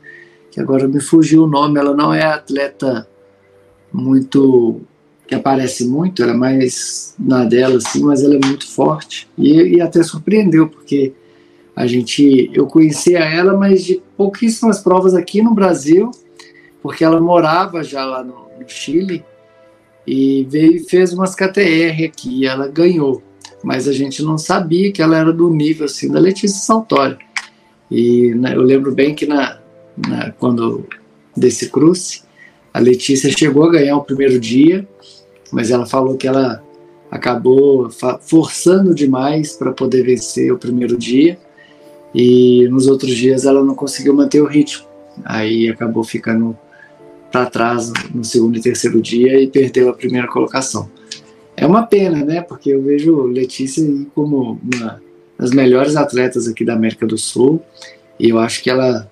que 0.52 0.62
agora 0.62 0.88
me 0.88 1.02
fugiu 1.02 1.44
o 1.44 1.48
nome. 1.48 1.80
Ela 1.80 1.94
não 1.94 2.14
é 2.14 2.24
atleta 2.24 3.08
muito 3.92 4.82
que 5.28 5.34
aparece 5.34 5.88
muito, 5.88 6.22
ela 6.22 6.34
é 6.34 6.36
mais 6.36 7.16
na 7.18 7.44
dela 7.46 7.78
assim, 7.78 8.04
mas 8.04 8.24
ela 8.24 8.36
é 8.36 8.46
muito 8.46 8.68
forte 8.70 9.28
e, 9.38 9.76
e 9.76 9.82
até 9.82 10.04
surpreendeu 10.04 10.70
porque 10.70 11.14
a 11.76 11.86
gente 11.86 12.50
eu 12.54 12.66
conhecia 12.68 13.20
ela, 13.20 13.56
mas 13.58 13.84
de 13.84 14.02
pouquíssimas 14.16 14.80
provas 14.80 15.14
aqui 15.14 15.42
no 15.42 15.54
Brasil, 15.54 16.10
porque 16.82 17.04
ela 17.04 17.20
morava 17.20 17.84
já 17.84 18.06
lá 18.06 18.24
no, 18.24 18.48
no 18.60 18.68
Chile 18.68 19.26
e 20.08 20.46
veio 20.50 20.88
fez 20.88 21.12
umas 21.12 21.36
KTR 21.36 22.06
aqui, 22.06 22.42
e 22.42 22.46
ela 22.46 22.68
ganhou, 22.68 23.22
mas 23.64 23.88
a 23.88 23.92
gente 23.92 24.24
não 24.24 24.38
sabia 24.38 24.92
que 24.92 25.02
ela 25.02 25.18
era 25.18 25.34
do 25.34 25.50
nível 25.50 25.86
assim 25.86 26.10
da 26.10 26.20
Letícia 26.20 26.60
Saltori. 26.60 27.18
E 27.92 28.34
né, 28.36 28.56
eu 28.56 28.62
lembro 28.62 28.94
bem 28.94 29.14
que 29.14 29.26
na, 29.26 29.60
na 30.08 30.32
quando 30.32 30.86
desse 31.36 31.70
cruce 31.70 32.24
a 32.74 32.80
Letícia 32.80 33.30
chegou 33.38 33.66
a 33.66 33.72
ganhar 33.72 33.98
o 33.98 34.04
primeiro 34.04 34.40
dia, 34.40 34.88
mas 35.52 35.72
ela 35.72 35.86
falou 35.86 36.16
que 36.16 36.28
ela 36.28 36.64
acabou 37.12 37.90
forçando 38.22 38.96
demais 38.96 39.54
para 39.54 39.72
poder 39.72 40.04
vencer 40.04 40.52
o 40.52 40.58
primeiro 40.58 40.98
dia 40.98 41.38
e 42.16 42.66
nos 42.70 42.88
outros 42.88 43.14
dias 43.14 43.44
ela 43.44 43.62
não 43.62 43.76
conseguiu 43.76 44.14
manter 44.14 44.42
o 44.42 44.46
ritmo. 44.46 44.88
Aí 45.26 45.70
acabou 45.70 46.02
ficando 46.02 46.58
para 47.30 47.46
trás 47.48 47.92
no 48.14 48.24
segundo 48.24 48.58
e 48.58 48.62
terceiro 48.62 49.02
dia 49.02 49.42
e 49.42 49.48
perdeu 49.48 49.90
a 49.90 49.94
primeira 49.94 50.26
colocação. 50.26 50.90
É 51.58 51.68
uma 51.68 51.86
pena, 51.86 52.24
né? 52.24 52.42
Porque 52.42 52.70
eu 52.70 52.82
vejo 52.82 53.24
Letícia 53.24 53.86
como 54.16 54.58
uma 54.64 55.02
das 55.38 55.52
melhores 55.52 55.98
atletas 55.98 56.48
aqui 56.48 56.64
da 56.64 56.74
América 56.74 57.06
do 57.06 57.18
Sul 57.18 57.62
e 58.18 58.30
eu 58.30 58.40
acho 58.40 58.64
que 58.64 58.70
ela 58.70 59.12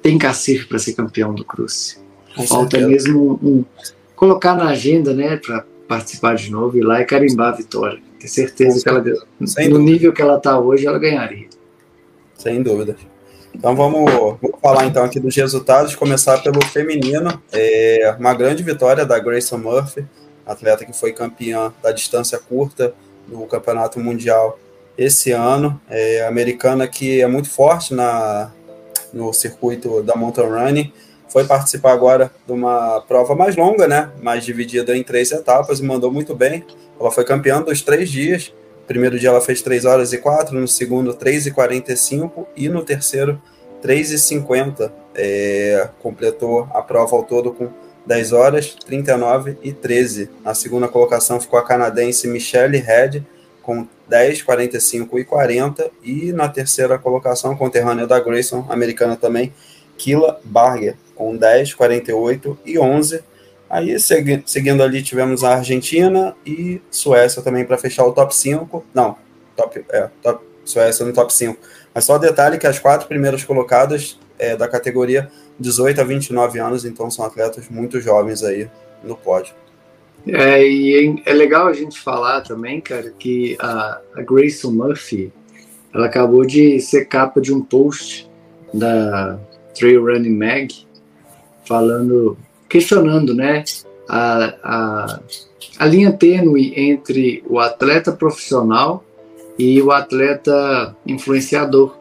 tem 0.00 0.16
cacife 0.16 0.66
para 0.66 0.78
ser 0.78 0.92
campeão 0.92 1.34
do 1.34 1.44
Cruze. 1.44 1.98
Falta 2.46 2.78
mesmo 2.86 3.40
um, 3.42 3.64
colocar 4.14 4.54
na 4.54 4.68
agenda, 4.68 5.12
né, 5.12 5.36
para 5.38 5.64
participar 5.88 6.36
de 6.36 6.52
novo, 6.52 6.78
ir 6.78 6.82
lá 6.82 7.00
e 7.00 7.04
carimbar 7.04 7.54
a 7.54 7.56
vitória. 7.56 7.98
Tenho 8.20 8.32
certeza 8.32 8.80
que 8.80 8.88
ela, 8.88 9.02
no 9.68 9.78
nível 9.78 10.12
que 10.12 10.22
ela 10.22 10.36
está 10.36 10.56
hoje, 10.60 10.86
ela 10.86 10.98
ganharia. 10.98 11.48
Sem 12.36 12.62
dúvida. 12.62 12.96
Então 13.54 13.74
vamos, 13.74 14.10
vamos 14.10 14.60
falar 14.60 14.86
então 14.86 15.02
aqui 15.04 15.18
dos 15.18 15.34
resultados, 15.34 15.94
começar 15.94 16.42
pelo 16.42 16.64
feminino. 16.66 17.42
É 17.52 18.14
uma 18.18 18.34
grande 18.34 18.62
vitória 18.62 19.04
da 19.06 19.18
Grayson 19.18 19.58
Murphy, 19.58 20.06
atleta 20.44 20.84
que 20.84 20.92
foi 20.92 21.12
campeã 21.12 21.72
da 21.82 21.90
distância 21.90 22.38
curta 22.38 22.94
no 23.26 23.46
Campeonato 23.46 23.98
Mundial 23.98 24.58
esse 24.96 25.32
ano. 25.32 25.80
É 25.88 26.26
americana 26.26 26.86
que 26.86 27.20
é 27.20 27.26
muito 27.26 27.48
forte 27.48 27.94
na, 27.94 28.52
no 29.12 29.32
circuito 29.32 30.02
da 30.02 30.14
mountain 30.14 30.48
running 30.48 30.92
foi 31.28 31.44
participar 31.44 31.92
agora 31.92 32.30
de 32.46 32.52
uma 32.52 33.00
prova 33.02 33.34
mais 33.34 33.56
longa, 33.56 33.86
né? 33.86 34.10
Mais 34.22 34.44
dividida 34.44 34.96
em 34.96 35.02
três 35.02 35.30
etapas 35.32 35.80
e 35.80 35.82
mandou 35.82 36.10
muito 36.10 36.34
bem. 36.34 36.64
Ela 36.98 37.10
foi 37.10 37.24
campeã 37.24 37.60
dos 37.60 37.82
três 37.82 38.10
dias. 38.10 38.54
Primeiro 38.86 39.18
dia 39.18 39.30
ela 39.30 39.40
fez 39.40 39.60
3 39.62 39.84
horas 39.84 40.12
e 40.12 40.18
4, 40.18 40.58
no 40.58 40.68
segundo 40.68 41.12
3 41.12 41.46
e 41.46 41.50
45 41.50 42.46
e 42.56 42.68
no 42.68 42.84
terceiro 42.84 43.40
3 43.82 44.12
e 44.12 44.18
50. 44.18 44.92
É, 45.14 45.88
completou 46.00 46.68
a 46.72 46.82
prova 46.82 47.16
ao 47.16 47.24
todo 47.24 47.52
com 47.52 47.68
10 48.06 48.32
horas, 48.32 48.76
39 48.86 49.58
e 49.62 49.72
13. 49.72 50.30
Na 50.44 50.54
segunda 50.54 50.86
colocação 50.86 51.40
ficou 51.40 51.58
a 51.58 51.64
canadense 51.64 52.28
Michelle 52.28 52.78
Head 52.78 53.26
com 53.62 53.86
10, 54.08 54.42
45 54.42 55.18
e 55.18 55.24
40. 55.24 55.90
E 56.02 56.32
na 56.32 56.48
terceira 56.48 56.98
colocação, 56.98 57.56
conterrânea 57.56 58.06
da 58.06 58.20
Grayson, 58.20 58.64
americana 58.68 59.16
também, 59.16 59.52
Kila 59.98 60.40
Barger, 60.44 60.96
com 61.16 61.36
10, 61.36 61.74
48 61.74 62.58
e 62.64 62.78
11. 62.78 63.24
Aí, 63.68 63.98
segui 63.98 64.42
seguindo 64.46 64.82
ali, 64.82 65.02
tivemos 65.02 65.42
a 65.42 65.56
Argentina 65.56 66.36
e 66.46 66.80
Suécia 66.90 67.42
também 67.42 67.64
para 67.64 67.76
fechar 67.76 68.04
o 68.04 68.12
top 68.12 68.34
5. 68.34 68.84
Não, 68.94 69.16
top, 69.56 69.84
é, 69.90 70.08
top, 70.22 70.44
Suécia 70.64 71.04
no 71.04 71.12
top 71.12 71.32
5. 71.32 71.58
Mas 71.94 72.04
só 72.04 72.18
detalhe 72.18 72.58
que 72.58 72.66
as 72.66 72.78
quatro 72.78 73.08
primeiras 73.08 73.42
colocadas 73.42 74.18
é, 74.38 74.56
da 74.56 74.68
categoria 74.68 75.30
18 75.58 76.00
a 76.00 76.04
29 76.04 76.58
anos, 76.58 76.84
então 76.84 77.10
são 77.10 77.24
atletas 77.24 77.68
muito 77.68 78.00
jovens 78.00 78.42
aí 78.42 78.68
no 79.02 79.16
pódio. 79.16 79.54
É, 80.26 80.62
e 80.66 81.22
é 81.24 81.32
legal 81.32 81.68
a 81.68 81.72
gente 81.72 82.00
falar 82.00 82.40
também, 82.42 82.80
cara, 82.80 83.12
que 83.18 83.56
a, 83.60 84.00
a 84.16 84.22
Grayson 84.22 84.72
Murphy, 84.72 85.32
ela 85.94 86.06
acabou 86.06 86.44
de 86.44 86.80
ser 86.80 87.06
capa 87.06 87.40
de 87.40 87.54
um 87.54 87.62
post 87.62 88.28
da 88.74 89.38
Trail 89.78 90.04
Running 90.04 90.36
Mag, 90.36 90.74
falando, 91.64 92.36
questionando, 92.68 93.34
né, 93.34 93.64
a, 94.08 94.54
a, 94.62 95.20
a 95.78 95.86
linha 95.86 96.12
tênue 96.12 96.72
entre 96.76 97.42
o 97.48 97.58
atleta 97.58 98.12
profissional 98.12 99.04
e 99.58 99.80
o 99.80 99.90
atleta 99.90 100.94
influenciador, 101.06 101.96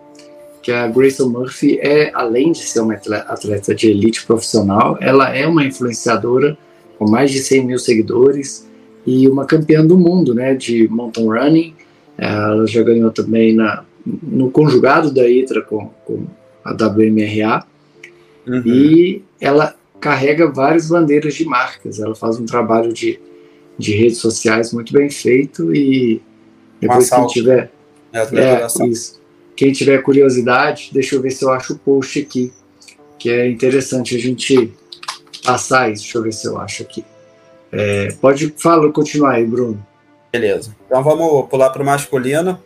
que 0.61 0.71
a 0.71 0.87
Grayson 0.87 1.29
Murphy 1.29 1.79
é, 1.79 2.11
além 2.13 2.51
de 2.51 2.59
ser 2.59 2.81
uma 2.81 2.95
atleta 2.95 3.73
de 3.73 3.89
elite 3.89 4.25
profissional, 4.25 4.97
ela 4.99 5.35
é 5.35 5.47
uma 5.47 5.63
influenciadora 5.63 6.57
com 6.97 7.09
mais 7.09 7.31
de 7.31 7.39
100 7.39 7.65
mil 7.65 7.79
seguidores 7.79 8.67
e 9.05 9.27
uma 9.27 9.45
campeã 9.45 9.85
do 9.85 9.97
mundo, 9.97 10.33
né, 10.33 10.55
de 10.55 10.87
mountain 10.87 11.27
running. 11.27 11.75
Ela 12.17 12.65
já 12.65 12.81
ganhou 12.81 13.11
também 13.11 13.53
na, 13.53 13.83
no 14.05 14.49
conjugado 14.49 15.11
da 15.13 15.27
ITRA 15.27 15.61
com, 15.61 15.89
com 16.05 16.25
a 16.63 16.71
WMRA, 16.71 17.63
uhum. 18.47 18.61
e 18.65 19.21
ela 19.39 19.75
carrega 20.05 20.47
várias 20.51 20.87
bandeiras 20.89 21.33
de 21.33 21.45
marcas. 21.45 21.99
Ela 21.99 22.13
faz 22.13 22.39
um 22.39 22.45
trabalho 22.45 22.93
de, 22.93 23.19
de 23.75 23.91
redes 23.95 24.19
sociais 24.19 24.71
muito 24.71 24.93
bem 24.93 25.09
feito 25.09 25.75
e 25.75 26.21
depois 26.79 27.09
quem 27.09 27.25
tiver 27.25 27.71
é, 28.13 28.19
é 28.19 28.87
isso. 28.87 29.19
Quem 29.55 29.71
tiver 29.71 30.03
curiosidade, 30.03 30.91
deixa 30.93 31.15
eu 31.15 31.21
ver 31.23 31.31
se 31.31 31.43
eu 31.43 31.49
acho 31.49 31.73
o 31.73 31.79
post 31.79 32.19
aqui, 32.19 32.53
que 33.17 33.31
é 33.31 33.49
interessante 33.49 34.15
a 34.15 34.19
gente 34.19 34.71
passar 35.43 35.91
isso. 35.91 36.03
Deixa 36.03 36.17
eu 36.19 36.21
ver 36.21 36.33
se 36.33 36.45
eu 36.45 36.59
acho 36.59 36.83
aqui. 36.83 37.03
É, 37.71 38.09
pode 38.21 38.53
falar, 38.57 38.91
continuar 38.91 39.31
aí, 39.31 39.45
Bruno. 39.45 39.83
Beleza. 40.31 40.75
Então 40.85 41.01
vamos 41.01 41.49
pular 41.49 41.71
para 41.71 41.81
o 41.81 41.85
masculino. 41.85 42.61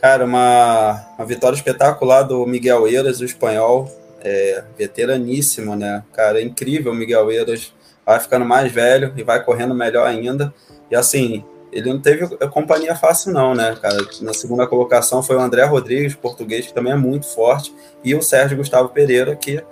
Cara, 0.00 0.24
uma, 0.24 1.04
uma 1.18 1.26
vitória 1.26 1.56
espetacular 1.56 2.22
do 2.22 2.46
Miguel 2.46 2.86
Eiras, 2.86 3.20
o 3.20 3.24
espanhol, 3.24 3.90
é, 4.24 4.64
veteraníssimo, 4.76 5.76
né? 5.76 6.02
Cara, 6.12 6.40
é 6.40 6.42
incrível 6.42 6.94
Miguel 6.94 7.30
Eiras, 7.30 7.72
vai 8.04 8.18
ficando 8.18 8.44
mais 8.44 8.72
velho 8.72 9.12
e 9.16 9.22
vai 9.22 9.44
correndo 9.44 9.74
melhor 9.74 10.06
ainda. 10.06 10.52
E 10.90 10.96
assim, 10.96 11.44
ele 11.70 11.92
não 11.92 12.00
teve 12.00 12.26
companhia 12.48 12.94
fácil 12.94 13.32
não, 13.32 13.54
né, 13.54 13.76
cara? 13.80 13.98
Na 14.22 14.32
segunda 14.32 14.66
colocação 14.66 15.22
foi 15.22 15.36
o 15.36 15.40
André 15.40 15.64
Rodrigues, 15.64 16.14
português, 16.14 16.66
que 16.66 16.72
também 16.72 16.92
é 16.92 16.96
muito 16.96 17.26
forte, 17.26 17.74
e 18.02 18.14
o 18.14 18.22
Sérgio 18.22 18.56
Gustavo 18.56 18.88
Pereira, 18.88 19.36
que 19.36 19.62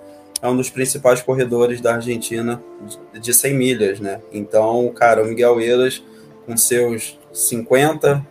é 0.41 0.47
um 0.47 0.55
dos 0.55 0.69
principais 0.69 1.21
corredores 1.21 1.79
da 1.79 1.95
Argentina 1.95 2.61
de 3.13 3.33
100 3.33 3.53
milhas, 3.55 3.99
né? 3.99 4.19
Então, 4.31 4.91
cara, 4.93 5.23
o 5.23 5.25
Miguel 5.25 5.59
Eiras, 5.61 6.03
com 6.45 6.57
seus 6.57 7.17
50, 7.31 8.25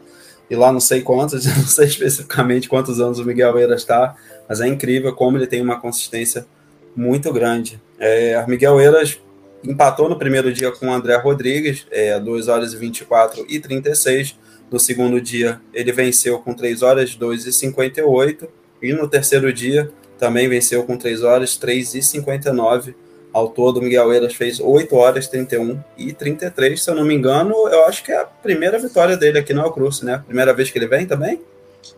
e 0.52 0.54
lá 0.54 0.70
não 0.70 0.80
sei 0.80 1.00
quantos, 1.00 1.46
não 1.56 1.66
sei 1.66 1.86
especificamente 1.86 2.68
quantos 2.68 3.00
anos 3.00 3.18
o 3.18 3.24
Miguel 3.24 3.58
Eiras 3.58 3.80
está, 3.80 4.14
mas 4.46 4.60
é 4.60 4.68
incrível 4.68 5.14
como 5.14 5.38
ele 5.38 5.46
tem 5.46 5.62
uma 5.62 5.80
consistência 5.80 6.46
muito 6.94 7.32
grande. 7.32 7.80
É, 7.98 8.44
Miguel 8.46 8.78
Eiras 8.78 9.18
empatou 9.64 10.10
no 10.10 10.18
primeiro 10.18 10.52
dia 10.52 10.70
com 10.70 10.88
o 10.88 10.92
André 10.92 11.16
Rodrigues, 11.16 11.86
é, 11.90 12.20
2 12.20 12.48
horas 12.48 12.74
e 12.74 12.76
24 12.76 13.46
e 13.48 13.58
36. 13.58 14.38
No 14.70 14.78
segundo 14.78 15.22
dia, 15.22 15.58
ele 15.72 15.90
venceu 15.90 16.38
com 16.38 16.52
3 16.52 16.82
horas 16.82 17.14
2 17.14 17.46
e 17.46 17.52
58. 17.52 18.46
E 18.82 18.92
no 18.92 19.08
terceiro 19.08 19.50
dia, 19.54 19.90
também 20.18 20.50
venceu 20.50 20.84
com 20.84 20.98
3 20.98 21.22
horas 21.22 21.56
3 21.56 21.94
e 21.94 22.02
59. 22.02 22.94
Ao 23.32 23.48
todo, 23.48 23.78
o 23.78 23.82
Miguel 23.82 24.12
Eiras 24.12 24.34
fez 24.34 24.60
8 24.60 24.94
horas 24.94 25.26
31 25.26 25.80
e 25.96 26.12
33, 26.12 26.82
se 26.82 26.90
eu 26.90 26.94
não 26.94 27.04
me 27.04 27.14
engano. 27.14 27.54
Eu 27.68 27.84
acho 27.86 28.04
que 28.04 28.12
é 28.12 28.20
a 28.20 28.24
primeira 28.24 28.78
vitória 28.78 29.16
dele 29.16 29.38
aqui 29.38 29.54
no 29.54 29.62
Alcruce, 29.62 30.04
né? 30.04 30.22
Primeira 30.26 30.52
vez 30.52 30.70
que 30.70 30.78
ele 30.78 30.86
vem 30.86 31.06
também? 31.06 31.40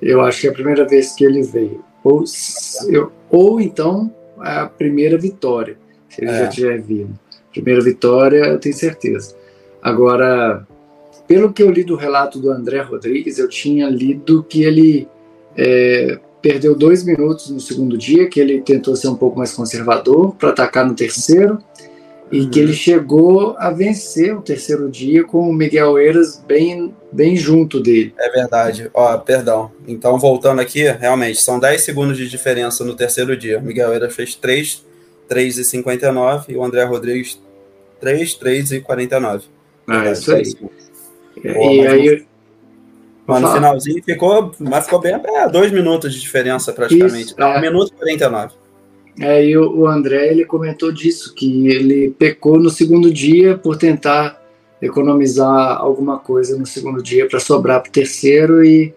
Eu 0.01 0.21
acho 0.21 0.41
que 0.41 0.47
é 0.47 0.51
a 0.51 0.55
primeira 0.55 0.87
vez 0.87 1.13
que 1.13 1.25
ele 1.25 1.43
veio. 1.43 1.85
Ou, 2.03 2.25
eu, 2.89 3.11
ou 3.31 3.61
então 3.61 4.15
a 4.39 4.67
primeira 4.67 5.19
vitória, 5.19 5.77
se 6.09 6.23
ele 6.23 6.31
é. 6.31 6.39
já 6.41 6.49
tiver 6.49 6.81
vindo. 6.81 7.19
Primeira 7.53 7.83
vitória, 7.83 8.45
eu 8.47 8.59
tenho 8.59 8.75
certeza. 8.75 9.35
Agora, 9.83 10.67
pelo 11.27 11.53
que 11.53 11.63
eu 11.63 11.71
li 11.71 11.85
do 11.85 11.97
relato 11.97 12.39
do 12.39 12.51
André 12.51 12.81
Rodrigues, 12.81 13.39
eu 13.39 13.49
tinha 13.49 13.89
lido 13.89 14.45
que 14.45 14.63
ele 14.63 15.09
é, 15.57 16.19
perdeu 16.45 16.75
dois 16.75 17.03
minutos 17.03 17.49
no 17.49 17.59
segundo 17.59 17.97
dia, 17.97 18.29
que 18.29 18.39
ele 18.39 18.61
tentou 18.61 18.95
ser 18.95 19.09
um 19.09 19.15
pouco 19.15 19.39
mais 19.39 19.55
conservador 19.55 20.35
para 20.35 20.51
atacar 20.51 20.87
no 20.87 20.95
terceiro, 20.95 21.59
e 22.31 22.41
uhum. 22.41 22.51
que 22.51 22.61
ele 22.61 22.75
chegou 22.75 23.57
a 23.57 23.71
vencer 23.71 24.37
o 24.37 24.43
terceiro 24.43 24.91
dia 24.91 25.25
com 25.25 25.49
o 25.49 25.55
Miguel 25.55 25.99
Eiras 25.99 26.45
bem, 26.47 26.95
bem 27.11 27.35
junto 27.35 27.81
dele. 27.81 28.13
É 28.19 28.29
verdade. 28.29 28.91
Ó, 28.93 29.17
perdão. 29.17 29.73
Então, 29.89 30.19
voltando 30.19 30.61
aqui, 30.61 30.83
realmente, 30.83 31.41
são 31.41 31.59
10 31.59 31.81
segundos 31.81 32.19
de 32.19 32.29
diferença 32.29 32.85
no 32.85 32.95
terceiro 32.95 33.35
dia. 33.35 33.59
Miguel 33.59 33.95
Eiras 33.95 34.15
fez 34.15 34.35
3, 34.35 34.85
3 35.27 35.59
e 35.59 35.65
59 35.65 36.53
e 36.53 36.57
o 36.57 36.63
André 36.63 36.85
Rodrigues 36.85 37.41
3, 38.01 38.35
3 38.35 38.73
e 38.73 38.81
49. 38.81 39.45
Ah, 39.87 40.07
é 40.07 40.13
isso 40.13 40.35
aí. 40.35 40.55
Pô, 40.55 40.71
e 41.43 41.87
aí... 41.87 42.27
Mas 43.27 43.41
no 43.41 43.53
finalzinho 43.53 44.03
ficou, 44.05 44.53
mas 44.59 44.85
ficou 44.85 45.01
bem, 45.01 45.15
é, 45.15 45.49
dois 45.49 45.73
minutos 45.73 46.13
de 46.13 46.21
diferença 46.21 46.73
praticamente. 46.73 47.29
Isso, 47.29 47.35
Não, 47.39 47.49
é. 47.49 47.59
um 47.59 47.61
minuto 47.61 47.93
e 47.95 47.97
49. 47.97 48.55
É, 49.21 49.47
e 49.47 49.57
o, 49.57 49.87
André 49.87 50.29
ele 50.29 50.45
comentou 50.45 50.93
disso, 50.93 51.35
que 51.35 51.69
ele 51.69 52.11
pecou 52.11 52.59
no 52.59 52.69
segundo 52.69 53.13
dia 53.13 53.57
por 53.57 53.77
tentar 53.77 54.43
economizar 54.83 55.79
alguma 55.79 56.19
coisa 56.19 56.59
no 56.59 56.67
segundo 56.67 57.03
dia 57.03 57.27
para 57.29 57.39
sobrar 57.39 57.81
para 57.81 57.89
o 57.89 57.93
terceiro 57.93 58.65
e 58.65 58.93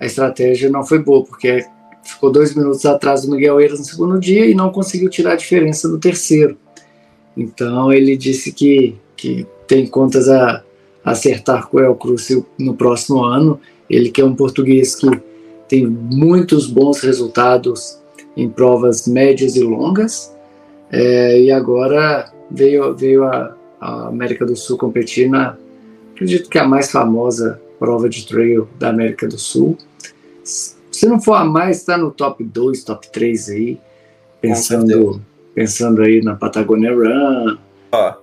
a 0.00 0.06
estratégia 0.06 0.70
não 0.70 0.84
foi 0.84 0.98
boa, 0.98 1.22
porque 1.22 1.64
ficou 2.02 2.32
dois 2.32 2.54
minutos 2.54 2.84
atrás 2.86 3.22
do 3.22 3.30
Miguel 3.30 3.60
Eiras 3.60 3.78
no 3.78 3.84
segundo 3.84 4.18
dia 4.18 4.46
e 4.46 4.54
não 4.54 4.70
conseguiu 4.70 5.10
tirar 5.10 5.32
a 5.32 5.36
diferença 5.36 5.86
no 5.86 5.98
terceiro. 5.98 6.56
Então 7.36 7.92
ele 7.92 8.16
disse 8.16 8.52
que, 8.52 8.96
que 9.14 9.46
tem 9.66 9.86
contas 9.86 10.28
a, 10.28 10.64
acertar 11.10 11.68
com 11.68 11.78
o 11.78 11.80
El 11.80 11.94
Cruz 11.94 12.28
no 12.58 12.74
próximo 12.74 13.24
ano. 13.24 13.60
Ele 13.88 14.10
que 14.10 14.20
é 14.20 14.24
um 14.24 14.34
português 14.34 14.94
que 14.94 15.08
tem 15.68 15.86
muitos 15.86 16.66
bons 16.66 17.00
resultados 17.00 17.98
em 18.36 18.48
provas 18.48 19.06
médias 19.06 19.56
e 19.56 19.60
longas. 19.60 20.34
É, 20.90 21.40
e 21.40 21.50
agora 21.50 22.32
veio, 22.50 22.94
veio 22.94 23.24
a, 23.24 23.54
a, 23.80 24.08
América 24.08 24.46
do 24.46 24.56
Sul 24.56 24.78
competir 24.78 25.28
na, 25.28 25.56
acredito 26.14 26.48
que 26.48 26.56
é 26.56 26.62
a 26.62 26.68
mais 26.68 26.90
famosa 26.90 27.60
prova 27.78 28.08
de 28.08 28.26
trail 28.26 28.66
da 28.78 28.88
América 28.88 29.28
do 29.28 29.38
Sul. 29.38 29.76
Se 30.42 31.06
não 31.06 31.20
for 31.20 31.34
a 31.34 31.44
mais, 31.44 31.78
está 31.78 31.98
no 31.98 32.10
top 32.10 32.42
2, 32.42 32.82
top 32.84 33.12
3 33.12 33.50
aí, 33.50 33.80
pensando, 34.40 35.20
pensando 35.54 36.02
aí 36.02 36.22
na 36.22 36.34
Patagonia 36.34 36.92
Run. 36.92 37.58
Ó, 37.92 38.14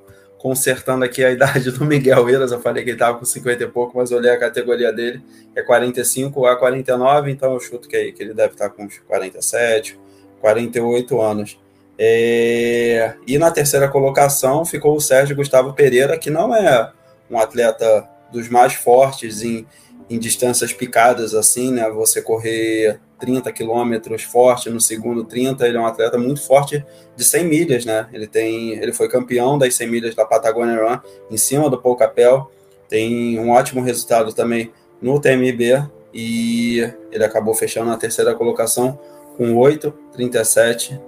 consertando 0.46 1.04
aqui 1.04 1.26
a 1.26 1.32
idade 1.32 1.72
do 1.72 1.84
Miguel 1.84 2.30
Eiras, 2.30 2.52
eu 2.52 2.62
falei 2.62 2.84
que 2.84 2.92
ele 2.92 2.98
estava 2.98 3.18
com 3.18 3.26
50 3.26 3.64
e 3.64 3.68
pouco, 3.68 3.98
mas 3.98 4.12
olhei 4.12 4.30
a 4.30 4.38
categoria 4.38 4.94
dele, 4.94 5.20
é 5.56 5.64
45 5.64 6.46
a 6.46 6.56
49, 6.56 7.32
então 7.32 7.52
eu 7.52 7.60
chuto 7.60 7.90
que, 7.90 8.12
que 8.12 8.22
ele 8.22 8.32
deve 8.32 8.54
estar 8.54 8.70
com 8.70 8.84
uns 8.84 9.00
47, 9.08 10.00
48 10.40 11.20
anos. 11.20 11.60
É... 11.98 13.16
E 13.26 13.40
na 13.40 13.50
terceira 13.50 13.88
colocação 13.88 14.64
ficou 14.64 14.96
o 14.96 15.02
Sérgio 15.02 15.36
Gustavo 15.36 15.74
Pereira, 15.74 16.16
que 16.16 16.30
não 16.30 16.56
é 16.56 16.92
um 17.28 17.40
atleta 17.40 18.08
dos 18.32 18.48
mais 18.48 18.76
fortes 18.76 19.42
em, 19.42 19.66
em 20.08 20.20
distâncias 20.20 20.72
picadas, 20.72 21.34
assim, 21.34 21.72
né? 21.72 21.90
Você 21.90 22.22
correr 22.22 23.00
30 23.20 23.52
quilômetros 23.52 24.24
forte 24.24 24.70
no 24.70 24.80
segundo 24.80 25.24
30, 25.24 25.68
ele 25.68 25.78
é 25.78 25.80
um 25.80 25.86
atleta 25.86 26.18
muito 26.18 26.42
forte 26.42 26.86
de 27.16 27.24
100 27.24 27.46
milhas, 27.46 27.86
né? 27.86 28.08
Ele 28.14 28.28
tem, 28.28 28.72
ele 28.72 28.94
foi 28.94 29.08
campeão 29.08 29.58
das 29.58 29.76
100 29.76 29.88
milhas 29.88 30.16
da 30.16 30.26
Patagonia 30.26 30.84
Run 30.84 31.00
em 31.32 31.38
cima 31.38 31.70
do 31.70 31.82
Paul 31.82 31.96
Capel, 31.96 32.52
tem 32.88 33.40
um 33.40 33.52
ótimo 33.52 33.82
resultado 33.82 34.34
também 34.34 34.72
no 35.02 35.20
TMB 35.20 35.88
e 36.14 36.80
ele 37.12 37.24
acabou 37.24 37.54
fechando 37.54 37.90
na 37.90 37.98
terceira 37.98 38.34
colocação 38.34 39.00
com 39.38 39.56
8, 39.56 39.92
37 40.14 41.00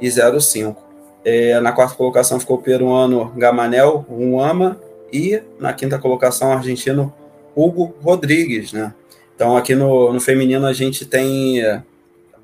e 0.00 0.10
05. 0.10 0.82
É, 1.24 1.60
na 1.60 1.72
quarta 1.72 1.94
colocação 1.94 2.40
ficou 2.40 2.56
o 2.56 2.62
peruano 2.62 3.32
Gamanel 3.36 4.04
Ruama 4.08 4.80
e 5.12 5.42
na 5.58 5.72
quinta 5.72 5.98
colocação 5.98 6.48
o 6.48 6.52
argentino 6.52 7.12
Hugo 7.54 7.94
Rodrigues, 8.02 8.72
né? 8.72 8.94
Então 9.40 9.56
aqui 9.56 9.74
no, 9.74 10.12
no 10.12 10.20
feminino 10.20 10.66
a 10.66 10.72
gente 10.74 11.06
tem 11.06 11.64
é, 11.64 11.82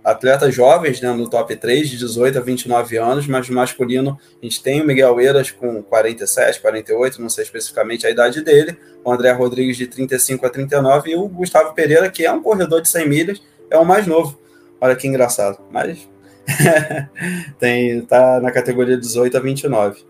atletas 0.03 0.55
jovens 0.55 0.99
né, 1.03 1.12
no 1.12 1.28
top 1.28 1.54
3, 1.54 1.91
de 1.91 1.99
18 1.99 2.39
a 2.39 2.41
29 2.41 2.97
anos, 2.97 3.26
mas 3.26 3.50
no 3.50 3.54
masculino 3.54 4.19
a 4.41 4.47
gente 4.47 4.63
tem 4.63 4.80
o 4.80 4.87
Miguel 4.87 5.21
Eiras 5.21 5.50
com 5.50 5.82
47, 5.82 6.59
48, 6.59 7.21
não 7.21 7.28
sei 7.28 7.45
especificamente 7.45 8.06
a 8.06 8.11
idade 8.11 8.41
dele, 8.41 8.78
o 9.04 9.13
André 9.13 9.30
Rodrigues 9.32 9.76
de 9.76 9.87
35 9.87 10.47
a 10.47 10.49
39 10.49 11.11
e 11.11 11.17
o 11.17 11.28
Gustavo 11.28 11.75
Pereira, 11.75 12.09
que 12.09 12.25
é 12.25 12.32
um 12.32 12.43
corredor 12.43 12.80
de 12.80 12.89
100 12.89 13.06
milhas, 13.06 13.43
é 13.71 13.76
o 13.76 13.85
mais 13.85 14.06
novo. 14.06 14.41
Olha 14.80 14.97
que 14.97 15.06
engraçado. 15.06 15.59
Mas 15.71 16.09
tem, 17.61 18.00
tá 18.06 18.41
na 18.41 18.50
categoria 18.50 18.97
18 18.97 19.37
a 19.37 19.41
29. 19.41 20.02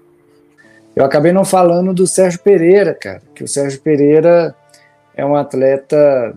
Eu 0.94 1.04
acabei 1.04 1.32
não 1.32 1.44
falando 1.44 1.92
do 1.92 2.06
Sérgio 2.06 2.38
Pereira, 2.38 2.94
cara, 2.94 3.22
que 3.34 3.42
o 3.42 3.48
Sérgio 3.48 3.80
Pereira 3.80 4.54
é 5.16 5.26
um 5.26 5.34
atleta 5.34 6.36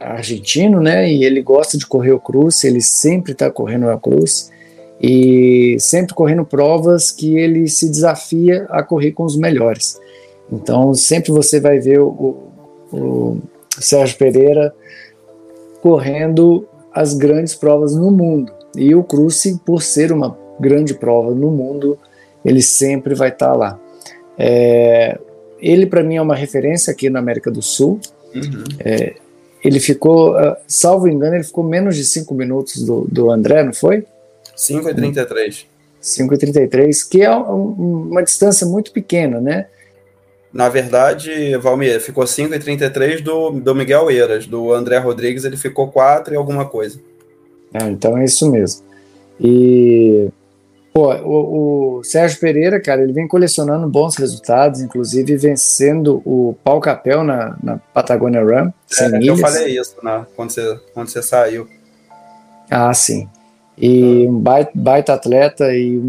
argentino, 0.00 0.80
né? 0.80 1.10
E 1.10 1.24
ele 1.24 1.42
gosta 1.42 1.78
de 1.78 1.86
correr 1.86 2.12
o 2.12 2.20
cruz, 2.20 2.64
ele 2.64 2.80
sempre 2.80 3.32
está 3.32 3.50
correndo 3.50 3.88
a 3.88 3.98
cruz 3.98 4.50
e 5.00 5.76
sempre 5.78 6.14
correndo 6.14 6.44
provas 6.44 7.10
que 7.10 7.36
ele 7.36 7.68
se 7.68 7.88
desafia 7.88 8.66
a 8.70 8.82
correr 8.82 9.12
com 9.12 9.24
os 9.24 9.36
melhores. 9.36 9.98
Então 10.50 10.94
sempre 10.94 11.32
você 11.32 11.60
vai 11.60 11.78
ver 11.78 12.00
o, 12.00 12.50
o, 12.92 13.38
Sérgio 13.78 14.16
Pereira 14.16 14.74
correndo 15.82 16.66
as 16.92 17.14
grandes 17.14 17.54
provas 17.54 17.94
no 17.94 18.10
mundo. 18.10 18.52
E 18.76 18.94
o 18.94 19.04
Cruze, 19.04 19.60
por 19.64 19.82
ser 19.82 20.12
uma 20.12 20.36
grande 20.58 20.94
prova 20.94 21.34
no 21.34 21.50
mundo, 21.50 21.98
ele 22.44 22.62
sempre 22.62 23.14
vai 23.14 23.28
estar 23.28 23.50
tá 23.50 23.54
lá. 23.54 23.80
É, 24.38 25.18
ele, 25.60 25.86
para 25.86 26.02
mim, 26.02 26.16
é 26.16 26.22
uma 26.22 26.34
referência 26.34 26.90
aqui 26.90 27.10
na 27.10 27.18
América 27.18 27.50
do 27.50 27.60
Sul. 27.60 28.00
Uhum. 28.34 28.64
É, 28.80 29.14
ele 29.66 29.80
ficou, 29.80 30.36
uh, 30.36 30.56
salvo 30.66 31.08
engano, 31.08 31.34
ele 31.34 31.44
ficou 31.44 31.64
menos 31.64 31.96
de 31.96 32.04
5 32.04 32.32
minutos 32.34 32.82
do, 32.84 33.06
do 33.10 33.30
André, 33.30 33.62
não 33.62 33.72
foi? 33.72 34.06
5 34.54 34.88
e 34.88 34.94
33. 34.94 35.66
5 36.00 36.34
e 36.34 36.38
33, 36.38 37.02
que 37.02 37.22
é 37.22 37.36
um, 37.36 38.08
uma 38.10 38.22
distância 38.22 38.66
muito 38.66 38.92
pequena, 38.92 39.40
né? 39.40 39.66
Na 40.52 40.68
verdade, 40.68 41.56
Valmir, 41.58 42.00
ficou 42.00 42.24
5,33 42.24 43.20
do, 43.20 43.50
do 43.50 43.74
Miguel 43.74 44.10
Eiras. 44.10 44.46
Do 44.46 44.72
André 44.72 44.96
Rodrigues, 44.98 45.44
ele 45.44 45.56
ficou 45.56 45.88
4 45.88 46.32
e 46.32 46.36
alguma 46.36 46.64
coisa. 46.64 46.98
É, 47.74 47.82
então 47.88 48.16
é 48.16 48.24
isso 48.24 48.50
mesmo. 48.50 48.82
E 49.38 50.28
pô, 50.96 51.14
o, 51.14 51.98
o, 51.98 52.04
Sérgio 52.04 52.40
Pereira, 52.40 52.80
cara, 52.80 53.02
ele 53.02 53.12
vem 53.12 53.28
colecionando 53.28 53.86
bons 53.86 54.16
resultados, 54.16 54.80
inclusive 54.80 55.36
vencendo 55.36 56.22
o 56.24 56.56
Pau 56.64 56.80
Capel 56.80 57.22
na, 57.22 57.54
na 57.62 57.76
Patagonia 57.92 58.42
Run. 58.42 58.70
É, 58.98 59.28
eu 59.28 59.36
falei 59.36 59.78
isso 59.78 59.94
né, 60.02 60.24
quando, 60.34 60.52
você, 60.52 60.80
quando 60.94 61.08
você 61.08 61.20
saiu. 61.20 61.68
Ah, 62.70 62.94
sim. 62.94 63.28
E 63.76 64.26
um 64.26 64.38
baita, 64.38 64.70
baita 64.74 65.12
atleta 65.12 65.74
e 65.74 66.00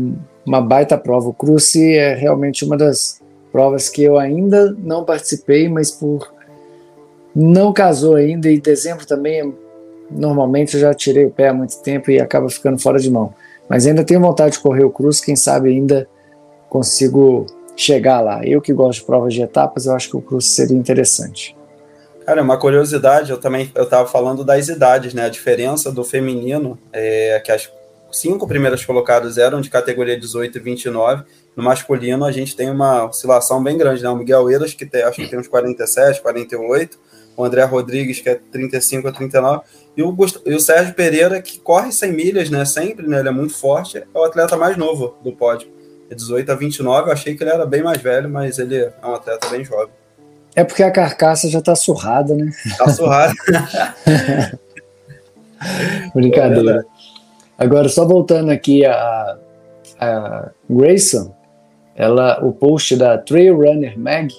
uma 0.45 0.61
baita 0.61 0.97
prova. 0.97 1.27
O 1.27 1.33
Cruze 1.33 1.93
é 1.93 2.13
realmente 2.13 2.63
uma 2.63 2.77
das 2.77 3.21
provas 3.51 3.89
que 3.89 4.01
eu 4.01 4.17
ainda 4.17 4.73
não 4.79 5.03
participei, 5.03 5.67
mas 5.67 5.91
por 5.91 6.33
não 7.35 7.73
casou 7.73 8.15
ainda 8.15 8.49
e 8.49 8.57
dezembro 8.57 9.05
também 9.05 9.53
normalmente 10.09 10.75
eu 10.75 10.79
já 10.79 10.93
tirei 10.93 11.25
o 11.25 11.29
pé 11.29 11.49
há 11.49 11.53
muito 11.53 11.77
tempo 11.81 12.09
e 12.09 12.21
acaba 12.21 12.49
ficando 12.49 12.79
fora 12.79 12.97
de 12.97 13.11
mão. 13.11 13.33
Mas 13.69 13.85
ainda 13.85 14.03
tenho 14.03 14.21
vontade 14.21 14.53
de 14.53 14.59
correr 14.59 14.83
o 14.83 14.91
cruz, 14.91 15.19
quem 15.19 15.35
sabe 15.35 15.69
ainda 15.69 16.07
consigo 16.69 17.45
chegar 17.75 18.21
lá. 18.21 18.45
Eu 18.45 18.61
que 18.61 18.73
gosto 18.73 18.99
de 18.99 19.05
provas 19.05 19.33
de 19.33 19.41
etapas, 19.41 19.85
eu 19.85 19.93
acho 19.93 20.09
que 20.09 20.17
o 20.17 20.21
cruz 20.21 20.47
seria 20.47 20.77
interessante. 20.77 21.55
Cara, 22.25 22.41
uma 22.41 22.57
curiosidade, 22.57 23.31
eu 23.31 23.37
também 23.37 23.71
eu 23.73 23.83
estava 23.83 24.07
falando 24.07 24.43
das 24.43 24.67
idades, 24.67 25.13
né? 25.13 25.25
A 25.25 25.29
diferença 25.29 25.91
do 25.91 26.03
feminino 26.03 26.77
é 26.91 27.41
que 27.43 27.51
as 27.51 27.71
cinco 28.11 28.47
primeiras 28.47 28.83
colocadas 28.83 29.37
eram 29.37 29.61
de 29.61 29.69
categoria 29.69 30.19
18 30.19 30.57
e 30.57 30.61
29. 30.61 31.23
No 31.55 31.63
masculino, 31.63 32.25
a 32.25 32.31
gente 32.31 32.55
tem 32.55 32.69
uma 32.69 33.05
oscilação 33.05 33.63
bem 33.63 33.77
grande, 33.77 34.03
né? 34.03 34.09
O 34.09 34.15
Miguel 34.15 34.49
Eiras, 34.49 34.73
que 34.73 34.85
tem, 34.85 35.03
acho 35.03 35.21
que 35.21 35.27
tem 35.27 35.39
uns 35.39 35.47
47, 35.47 36.21
48. 36.21 36.99
O 37.37 37.45
André 37.45 37.63
Rodrigues, 37.63 38.19
que 38.19 38.29
é 38.29 38.35
35 38.35 39.07
a 39.07 39.11
39. 39.11 39.61
E 39.95 40.01
o, 40.01 40.11
Gust... 40.11 40.41
e 40.45 40.53
o 40.53 40.59
Sérgio 40.59 40.93
Pereira, 40.95 41.41
que 41.41 41.59
corre 41.59 41.91
100 41.91 42.11
milhas, 42.11 42.49
né? 42.49 42.65
Sempre, 42.65 43.07
né? 43.07 43.19
Ele 43.19 43.29
é 43.29 43.31
muito 43.31 43.53
forte. 43.53 43.99
É 43.99 44.05
o 44.13 44.23
atleta 44.23 44.57
mais 44.57 44.75
novo 44.75 45.15
do 45.23 45.31
pódio. 45.31 45.69
É 46.09 46.15
18 46.15 46.51
a 46.51 46.55
29. 46.55 47.07
Eu 47.07 47.13
achei 47.13 47.35
que 47.35 47.43
ele 47.43 47.51
era 47.51 47.65
bem 47.65 47.83
mais 47.83 48.01
velho, 48.01 48.27
mas 48.27 48.57
ele 48.57 48.75
é 48.77 48.91
um 49.03 49.13
atleta 49.13 49.47
bem 49.49 49.63
jovem. 49.63 49.93
É 50.55 50.63
porque 50.63 50.81
a 50.81 50.89
carcaça 50.89 51.47
já 51.47 51.61
tá 51.61 51.75
surrada, 51.75 52.33
né? 52.33 52.49
Tá 52.79 52.89
surrada. 52.89 53.33
Brincadeira. 56.15 56.83
É 57.59 57.63
Agora, 57.63 57.89
só 57.89 58.05
voltando 58.05 58.51
aqui 58.51 58.85
a, 58.85 59.37
a 59.99 60.49
Grayson, 60.69 61.35
ela, 61.95 62.43
o 62.43 62.51
post 62.51 62.95
da 62.95 63.17
Trail 63.17 63.55
Runner 63.55 63.97
Mag, 63.99 64.33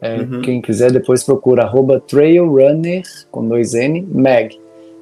é, 0.00 0.16
uhum. 0.16 0.42
quem 0.42 0.60
quiser 0.60 0.92
depois 0.92 1.24
procura 1.24 1.64
arroba 1.64 2.00
Trail 2.00 2.46
Runner 2.46 3.02
com 3.30 3.46
dois 3.46 3.74
N 3.74 4.02
Mag. 4.02 4.58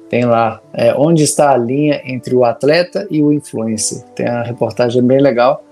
Tem 0.09 0.25
lá 0.25 0.61
é, 0.73 0.93
onde 0.95 1.23
está 1.23 1.51
a 1.51 1.57
linha 1.57 2.01
entre 2.05 2.33
o 2.33 2.45
atleta 2.45 3.05
e 3.11 3.21
o 3.21 3.31
influencer. 3.31 4.03
Tem 4.15 4.27
a 4.27 4.41
reportagem 4.41 5.03
bem 5.03 5.19
legal. 5.19 5.63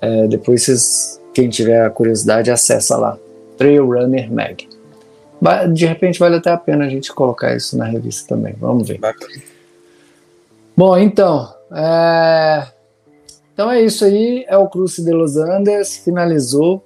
É, 0.00 0.26
depois, 0.26 0.62
vocês, 0.62 1.20
quem 1.34 1.48
tiver 1.48 1.88
curiosidade, 1.90 2.50
acessa 2.50 2.96
lá. 2.96 3.18
Trail 3.56 3.86
Runner 3.86 4.32
Mag. 4.32 4.68
De 5.74 5.84
repente, 5.84 6.18
vale 6.18 6.36
até 6.36 6.50
a 6.50 6.56
pena 6.56 6.86
a 6.86 6.88
gente 6.88 7.12
colocar 7.12 7.54
isso 7.54 7.76
na 7.76 7.84
revista 7.84 8.34
também. 8.34 8.54
Vamos 8.58 8.88
ver. 8.88 8.98
Bacana. 8.98 9.34
Bom, 10.76 10.96
então. 10.96 11.52
É... 11.70 12.66
Então 13.52 13.70
é 13.70 13.82
isso 13.82 14.04
aí. 14.04 14.44
É 14.48 14.56
o 14.56 14.66
Cruze 14.66 15.04
de 15.04 15.12
Los 15.12 15.36
Andes. 15.36 15.98
Finalizou 15.98 16.82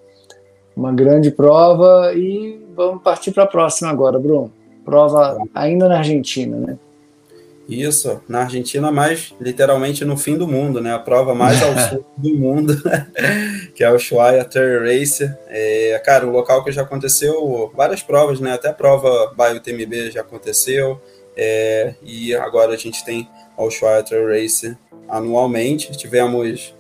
uma 0.78 0.92
grande 0.92 1.32
prova 1.32 2.12
e 2.14 2.60
vamos 2.76 3.02
partir 3.02 3.32
para 3.32 3.42
a 3.42 3.48
próxima 3.48 3.90
agora, 3.90 4.16
Bruno. 4.16 4.52
Prova 4.84 5.36
ainda 5.52 5.88
na 5.88 5.98
Argentina, 5.98 6.56
né? 6.56 6.78
Isso, 7.68 8.22
na 8.26 8.42
Argentina, 8.42 8.90
mas 8.90 9.34
literalmente 9.38 10.02
no 10.04 10.16
fim 10.16 10.38
do 10.38 10.46
mundo, 10.46 10.80
né? 10.80 10.94
A 10.94 10.98
prova 10.98 11.34
mais 11.34 11.60
ao 11.60 11.76
sul 11.90 12.04
do 12.16 12.34
mundo, 12.34 12.80
que 13.74 13.82
é 13.82 13.90
o 13.90 13.96
Ushuaia 13.96 14.44
Trail 14.44 14.80
Race. 14.80 15.28
É, 15.48 16.00
cara, 16.02 16.26
o 16.26 16.30
local 16.30 16.62
que 16.64 16.70
já 16.70 16.82
aconteceu 16.82 17.70
várias 17.76 18.02
provas, 18.02 18.38
né? 18.38 18.52
Até 18.52 18.68
a 18.68 18.72
prova 18.72 19.34
BioTMB 19.36 20.12
já 20.12 20.20
aconteceu. 20.20 21.00
É, 21.36 21.94
e 22.02 22.34
agora 22.34 22.72
a 22.72 22.76
gente 22.76 23.04
tem 23.04 23.28
o 23.56 23.66
Ushuaia 23.66 24.02
Trail 24.02 24.28
Race 24.28 24.78
anualmente. 25.08 25.90
Tivemos 25.92 26.74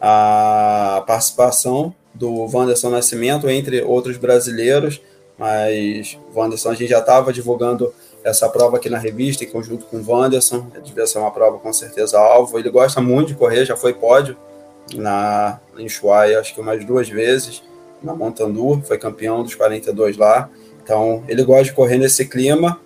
a 0.00 1.04
participação 1.06 1.94
do 2.14 2.46
Wanderson 2.52 2.90
Nascimento, 2.90 3.48
entre 3.48 3.82
outros 3.82 4.16
brasileiros, 4.16 5.00
mas 5.38 6.18
Wanderson 6.34 6.70
a 6.70 6.74
gente 6.74 6.90
já 6.90 6.98
estava 6.98 7.32
divulgando 7.32 7.92
essa 8.22 8.48
prova 8.48 8.76
aqui 8.76 8.88
na 8.88 8.98
revista, 8.98 9.44
em 9.44 9.48
conjunto 9.48 9.86
com 9.86 9.96
o 9.96 10.04
Wanderson. 10.06 10.66
Devia 10.84 11.06
ser 11.06 11.18
uma 11.18 11.30
prova 11.30 11.58
com 11.58 11.72
certeza 11.72 12.18
alvo. 12.18 12.58
Ele 12.58 12.70
gosta 12.70 13.00
muito 13.00 13.28
de 13.28 13.34
correr, 13.34 13.64
já 13.64 13.76
foi 13.76 13.92
pódio 13.94 14.36
na, 14.94 15.60
em 15.76 15.86
acho 15.86 16.54
que 16.54 16.60
umas 16.60 16.84
duas 16.84 17.08
vezes, 17.08 17.62
na 18.02 18.14
Montandu, 18.14 18.82
foi 18.84 18.98
campeão 18.98 19.42
dos 19.42 19.54
42 19.54 20.16
lá. 20.16 20.50
Então, 20.82 21.24
ele 21.28 21.42
gosta 21.44 21.64
de 21.64 21.72
correr 21.72 21.98
nesse 21.98 22.24
clima. 22.26 22.80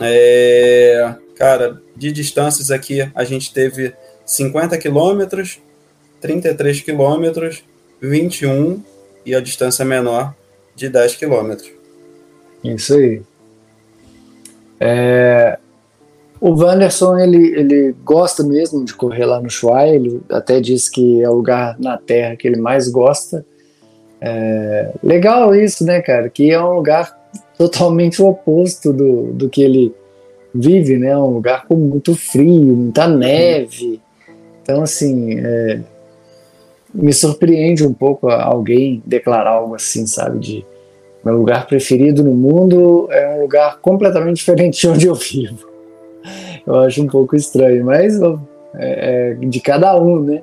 É, 0.00 1.14
cara, 1.36 1.80
de 1.94 2.10
distâncias 2.10 2.70
aqui, 2.70 3.08
a 3.14 3.24
gente 3.24 3.52
teve 3.52 3.94
50 4.24 4.76
quilômetros, 4.78 5.60
33 6.20 6.80
quilômetros, 6.80 7.62
21 8.08 8.82
e 9.24 9.34
a 9.34 9.40
distância 9.40 9.84
menor 9.84 10.34
de 10.74 10.88
10 10.88 11.16
quilômetros. 11.16 11.70
Isso 12.62 12.94
aí. 12.94 13.22
É, 14.80 15.58
o 16.40 16.50
Wanderson, 16.50 17.18
ele, 17.18 17.58
ele 17.58 17.94
gosta 18.04 18.42
mesmo 18.42 18.84
de 18.84 18.94
correr 18.94 19.24
lá 19.24 19.40
no 19.40 19.48
Chuai, 19.48 19.94
ele 19.94 20.20
até 20.28 20.60
disse 20.60 20.90
que 20.90 21.22
é 21.22 21.28
o 21.28 21.34
lugar 21.34 21.78
na 21.78 21.96
Terra 21.96 22.36
que 22.36 22.46
ele 22.46 22.60
mais 22.60 22.88
gosta. 22.88 23.44
É, 24.20 24.90
legal 25.02 25.54
isso, 25.54 25.84
né, 25.84 26.00
cara? 26.00 26.28
Que 26.28 26.50
é 26.50 26.62
um 26.62 26.74
lugar 26.74 27.18
totalmente 27.56 28.22
oposto 28.22 28.92
do, 28.92 29.32
do 29.32 29.48
que 29.48 29.62
ele 29.62 29.94
vive, 30.54 30.96
né? 30.98 31.16
Um 31.16 31.30
lugar 31.30 31.66
com 31.66 31.76
muito 31.76 32.14
frio, 32.14 32.76
muita 32.76 33.06
neve. 33.08 34.00
Então, 34.62 34.82
assim, 34.82 35.38
é, 35.38 35.80
me 36.94 37.12
surpreende 37.12 37.86
um 37.86 37.92
pouco 37.92 38.28
alguém 38.28 39.02
declarar 39.04 39.50
algo 39.50 39.74
assim, 39.74 40.06
sabe? 40.06 40.38
De 40.38 40.66
meu 41.24 41.36
lugar 41.38 41.66
preferido 41.66 42.22
no 42.22 42.34
mundo 42.34 43.08
é 43.10 43.36
um 43.36 43.42
lugar 43.42 43.80
completamente 43.80 44.36
diferente 44.44 44.80
de 44.80 44.88
onde 44.88 45.06
eu 45.06 45.14
vivo. 45.14 45.68
Eu 46.66 46.76
acho 46.80 47.02
um 47.02 47.06
pouco 47.06 47.34
estranho, 47.34 47.84
mas 47.84 48.18
é, 48.22 48.30
é 48.76 49.34
de 49.34 49.60
cada 49.60 50.00
um, 50.00 50.20
né? 50.20 50.42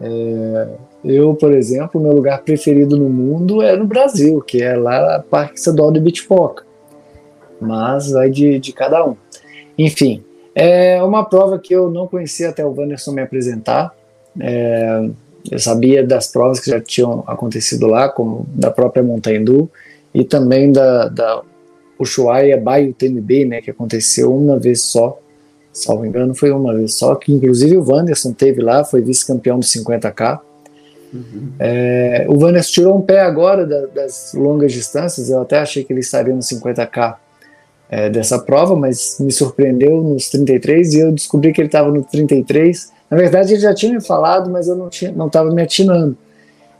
É, 0.00 0.68
eu, 1.04 1.34
por 1.34 1.52
exemplo, 1.52 2.00
meu 2.00 2.12
lugar 2.12 2.42
preferido 2.42 2.96
no 2.96 3.08
mundo 3.08 3.62
é 3.62 3.76
no 3.76 3.86
Brasil, 3.86 4.40
que 4.40 4.62
é 4.62 4.76
lá 4.76 5.18
no 5.18 5.24
Parque 5.24 5.58
Estadual 5.58 5.90
de 5.90 6.00
Bitpoca. 6.00 6.64
Mas 7.60 8.10
vai 8.10 8.28
de, 8.28 8.58
de 8.58 8.72
cada 8.72 9.04
um. 9.04 9.16
Enfim, 9.78 10.22
é 10.54 11.02
uma 11.02 11.24
prova 11.24 11.58
que 11.58 11.74
eu 11.74 11.90
não 11.90 12.06
conhecia 12.06 12.50
até 12.50 12.64
o 12.64 12.74
Wanderson 12.74 13.12
me 13.12 13.22
apresentar. 13.22 13.94
É, 14.38 15.08
eu 15.50 15.58
sabia 15.58 16.06
das 16.06 16.26
provas 16.26 16.60
que 16.60 16.70
já 16.70 16.80
tinham 16.80 17.24
acontecido 17.26 17.86
lá, 17.86 18.08
como 18.08 18.46
da 18.48 18.70
própria 18.70 19.02
Montanha 19.02 19.40
Du 19.40 19.70
e 20.14 20.24
também 20.24 20.70
da, 20.70 21.08
da 21.08 21.42
Ushuaia 21.98 22.56
Baio 22.56 22.92
TMB, 22.92 23.44
né, 23.46 23.60
que 23.60 23.70
aconteceu 23.70 24.34
uma 24.34 24.58
vez 24.58 24.80
só, 24.82 25.18
salvo 25.72 26.04
engano, 26.04 26.34
foi 26.34 26.50
uma 26.50 26.74
vez 26.74 26.94
só, 26.94 27.14
que 27.14 27.32
inclusive 27.32 27.76
o 27.76 27.84
Wanderson 27.84 28.32
teve 28.32 28.60
lá, 28.60 28.84
foi 28.84 29.02
vice-campeão 29.02 29.58
do 29.58 29.64
50K. 29.64 30.40
Uhum. 31.12 31.52
É, 31.58 32.26
o 32.28 32.38
Wanderson 32.42 32.72
tirou 32.72 32.96
um 32.98 33.02
pé 33.02 33.20
agora 33.20 33.66
da, 33.66 33.86
das 33.86 34.32
longas 34.34 34.72
distâncias, 34.72 35.30
eu 35.30 35.40
até 35.42 35.58
achei 35.58 35.84
que 35.84 35.92
ele 35.92 36.00
estaria 36.00 36.34
no 36.34 36.40
50K 36.40 37.16
é, 37.92 38.08
dessa 38.08 38.38
prova, 38.38 38.74
mas 38.74 39.18
me 39.20 39.30
surpreendeu 39.30 40.02
nos 40.02 40.30
33 40.30 40.94
e 40.94 41.00
eu 41.00 41.12
descobri 41.12 41.52
que 41.52 41.60
ele 41.60 41.68
estava 41.68 41.90
no 41.90 42.02
33. 42.02 42.90
Na 43.12 43.18
verdade, 43.18 43.52
ele 43.52 43.60
já 43.60 43.74
tinha 43.74 43.92
me 43.92 44.00
falado, 44.00 44.50
mas 44.50 44.68
eu 44.68 44.74
não 44.74 44.88
estava 44.88 45.14
não 45.14 45.28
tava 45.28 45.50
me 45.50 45.60
atinando. 45.60 46.16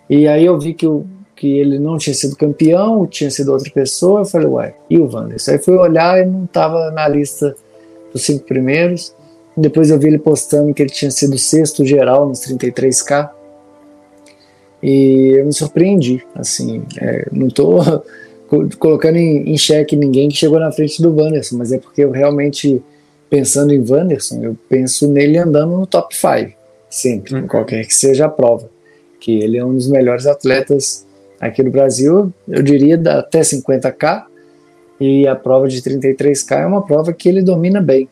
E 0.09 0.27
aí 0.27 0.47
eu 0.47 0.59
vi 0.59 0.73
que 0.73 0.87
o, 0.87 1.05
que 1.37 1.59
ele 1.59 1.79
não 1.79 1.99
tinha 1.99 2.15
sido 2.15 2.35
campeão, 2.37 3.07
tinha 3.07 3.31
sido 3.31 3.53
outra 3.53 3.71
pessoa. 3.71 4.23
Eu 4.23 4.25
falei, 4.25 4.49
uai, 4.49 4.75
e 4.89 4.97
o 4.97 5.15
Wanderson? 5.15 5.51
Aí 5.51 5.59
fui 5.59 5.75
olhar 5.75 6.23
e 6.23 6.25
não 6.25 6.45
estava 6.45 6.91
na 6.91 7.07
lista 7.07 7.55
dos 8.15 8.23
cinco 8.23 8.47
primeiros. 8.47 9.15
Depois 9.55 9.91
eu 9.91 9.99
vi 9.99 10.09
ele 10.09 10.19
postando 10.19 10.73
que 10.73 10.83
ele 10.83 10.89
tinha 10.89 11.11
sido 11.11 11.37
sexto 11.37 11.85
geral 11.85 12.27
nos 12.27 12.41
33K. 12.41 13.29
E 14.83 15.35
eu 15.39 15.45
me 15.45 15.53
surpreendi, 15.53 16.25
assim, 16.35 16.83
é, 16.99 17.29
não 17.31 17.49
estou 17.49 17.79
colocando 18.79 19.17
em, 19.17 19.53
em 19.53 19.59
xeque 19.59 19.97
ninguém 19.97 20.31
que 20.31 20.37
chegou 20.37 20.59
na 20.59 20.73
frente 20.73 21.03
do 21.03 21.15
Wanderson, 21.15 21.59
mas 21.59 21.73
é 21.73 21.79
porque 21.79 22.03
eu 22.03 22.11
realmente, 22.11 22.83
pensando 23.33 23.73
em 23.73 23.81
Wanderson, 23.81 24.43
eu 24.43 24.57
penso 24.69 25.11
nele 25.11 25.39
andando 25.39 25.77
no 25.77 25.87
top 25.87 26.15
5, 26.15 26.53
sempre, 26.91 27.35
uhum. 27.35 27.47
qualquer 27.47 27.87
que 27.87 27.95
seja 27.95 28.27
a 28.27 28.29
prova, 28.29 28.69
que 29.19 29.41
ele 29.41 29.57
é 29.57 29.65
um 29.65 29.75
dos 29.75 29.89
melhores 29.89 30.27
atletas 30.27 31.07
Aqui 31.43 31.61
no 31.61 31.73
Brasil, 31.73 32.33
eu 32.47 32.63
diria 32.63 32.95
até 33.19 33.41
50K, 33.41 34.27
e 35.01 35.27
a 35.27 35.35
prova 35.35 35.67
de 35.67 35.83
33K 35.83 36.61
é 36.61 36.65
uma 36.65 36.87
prova 36.87 37.13
que 37.13 37.29
ele 37.29 37.43
domina 37.43 37.81
bem. 37.81 38.09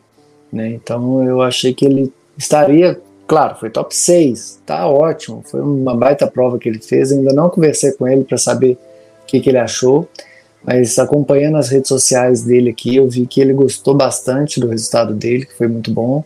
Né? 0.51 0.71
Então 0.71 1.23
eu 1.23 1.41
achei 1.41 1.73
que 1.73 1.85
ele 1.85 2.11
estaria, 2.37 2.99
claro, 3.25 3.55
foi 3.55 3.69
top 3.69 3.95
6, 3.95 4.63
tá 4.65 4.85
ótimo, 4.85 5.41
foi 5.45 5.61
uma 5.61 5.95
baita 5.95 6.27
prova 6.27 6.59
que 6.59 6.67
ele 6.67 6.79
fez. 6.79 7.13
Ainda 7.13 7.31
não 7.31 7.49
conversei 7.49 7.93
com 7.93 8.05
ele 8.05 8.25
para 8.25 8.37
saber 8.37 8.73
o 9.23 9.25
que, 9.27 9.39
que 9.39 9.49
ele 9.49 9.59
achou, 9.59 10.09
mas 10.63 10.97
acompanhando 10.99 11.57
as 11.57 11.69
redes 11.69 11.87
sociais 11.87 12.43
dele 12.43 12.69
aqui, 12.69 12.95
eu 12.95 13.09
vi 13.09 13.25
que 13.25 13.41
ele 13.41 13.53
gostou 13.53 13.93
bastante 13.93 14.59
do 14.59 14.67
resultado 14.67 15.13
dele, 15.13 15.45
que 15.45 15.57
foi 15.57 15.67
muito 15.67 15.91
bom. 15.91 16.23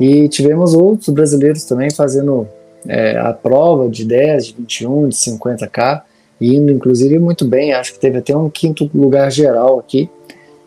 E 0.00 0.28
tivemos 0.28 0.74
outros 0.74 1.08
brasileiros 1.08 1.64
também 1.64 1.90
fazendo 1.90 2.48
é, 2.86 3.18
a 3.18 3.32
prova 3.32 3.88
de 3.88 4.04
10, 4.04 4.46
de 4.46 4.54
21, 4.54 5.08
de 5.08 5.16
50K 5.16 6.02
indo, 6.40 6.70
inclusive, 6.70 7.18
muito 7.18 7.44
bem. 7.44 7.72
Acho 7.72 7.92
que 7.92 7.98
teve 7.98 8.18
até 8.18 8.36
um 8.36 8.48
quinto 8.48 8.88
lugar 8.94 9.30
geral 9.30 9.78
aqui. 9.78 10.08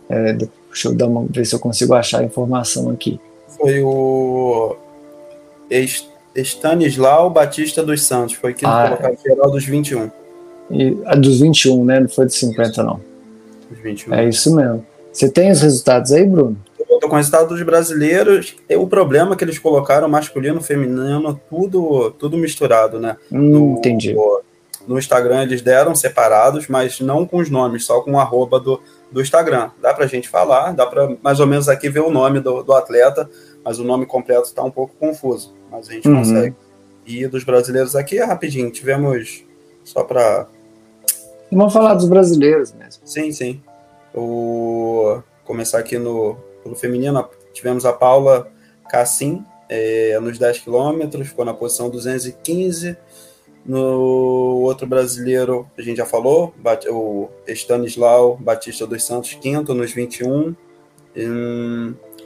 É, 0.09 0.33
deixa 0.33 0.89
eu 0.89 0.93
dar 0.93 1.07
uma, 1.07 1.25
ver 1.29 1.45
se 1.45 1.55
eu 1.55 1.59
consigo 1.59 1.93
achar 1.93 2.19
a 2.19 2.23
informação 2.23 2.89
aqui. 2.89 3.19
Foi 3.47 3.81
o 3.81 4.75
Stanislau 6.35 7.29
Batista 7.29 7.83
dos 7.83 8.03
Santos, 8.03 8.35
foi 8.35 8.53
quinto 8.53 8.67
ah, 8.67 8.89
lugar 8.89 9.13
geral 9.23 9.51
dos 9.51 9.65
21. 9.65 10.11
E, 10.71 10.97
a 11.05 11.15
dos 11.15 11.39
21, 11.39 11.85
né? 11.85 11.99
Não 11.99 12.09
foi 12.09 12.25
de 12.25 12.33
50, 12.33 12.83
não. 12.83 12.99
Dos 13.69 13.79
21. 13.79 14.13
É 14.13 14.29
isso 14.29 14.55
mesmo. 14.55 14.85
Você 15.11 15.29
tem 15.29 15.51
os 15.51 15.61
resultados 15.61 16.11
aí, 16.11 16.25
Bruno? 16.25 16.57
Estou 16.79 17.09
com 17.09 17.15
resultados 17.15 17.49
dos 17.49 17.61
brasileiros. 17.63 18.55
O 18.77 18.87
problema 18.87 19.33
é 19.33 19.35
que 19.35 19.43
eles 19.43 19.57
colocaram 19.57 20.07
masculino, 20.07 20.61
feminino, 20.61 21.39
tudo, 21.49 22.11
tudo 22.11 22.37
misturado, 22.37 22.99
né? 22.99 23.17
Hum, 23.31 23.39
no, 23.39 23.77
entendi. 23.77 24.15
No, 24.87 24.99
Instagram 24.99 25.43
eles 25.43 25.61
deram 25.61 25.95
separados, 25.95 26.67
mas 26.67 26.99
não 26.99 27.25
com 27.25 27.37
os 27.37 27.49
nomes, 27.49 27.85
só 27.85 28.01
com 28.01 28.13
o 28.13 28.19
arroba 28.19 28.59
do, 28.59 28.79
do 29.11 29.21
Instagram. 29.21 29.71
Dá 29.81 29.93
para 29.93 30.05
a 30.05 30.07
gente 30.07 30.29
falar, 30.29 30.73
dá 30.73 30.85
para 30.85 31.15
mais 31.21 31.39
ou 31.39 31.47
menos 31.47 31.67
aqui 31.67 31.89
ver 31.89 32.01
o 32.01 32.11
nome 32.11 32.39
do, 32.39 32.61
do 32.61 32.73
atleta, 32.73 33.29
mas 33.63 33.79
o 33.79 33.83
nome 33.83 34.05
completo 34.05 34.43
está 34.43 34.63
um 34.63 34.71
pouco 34.71 34.93
confuso, 34.99 35.53
mas 35.71 35.89
a 35.89 35.93
gente 35.93 36.07
uhum. 36.07 36.17
consegue. 36.17 36.55
E 37.05 37.25
dos 37.27 37.43
brasileiros 37.43 37.95
aqui 37.95 38.19
é 38.19 38.23
rapidinho, 38.23 38.69
tivemos 38.69 39.43
só 39.83 40.03
para. 40.03 40.47
Vamos 41.51 41.73
falar 41.73 41.95
dos 41.95 42.07
brasileiros 42.07 42.73
mesmo. 42.73 43.01
Sim, 43.05 43.31
sim. 43.31 43.61
O... 44.13 45.21
Começar 45.43 45.79
aqui 45.79 45.97
no 45.97 46.37
pelo 46.63 46.75
feminino, 46.75 47.27
tivemos 47.53 47.85
a 47.85 47.91
Paula 47.91 48.47
Cassim, 48.87 49.43
é, 49.67 50.19
nos 50.19 50.37
10 50.37 50.59
quilômetros, 50.59 51.27
ficou 51.27 51.43
na 51.43 51.53
posição 51.53 51.89
215 51.89 52.95
no 53.65 54.61
outro 54.63 54.87
brasileiro, 54.87 55.69
a 55.77 55.81
gente 55.81 55.97
já 55.97 56.05
falou, 56.05 56.53
o 56.89 57.29
Stanislau 57.47 58.35
Batista 58.37 58.87
dos 58.87 59.03
Santos, 59.03 59.35
quinto 59.35 59.73
nos 59.73 59.91
21. 59.91 60.55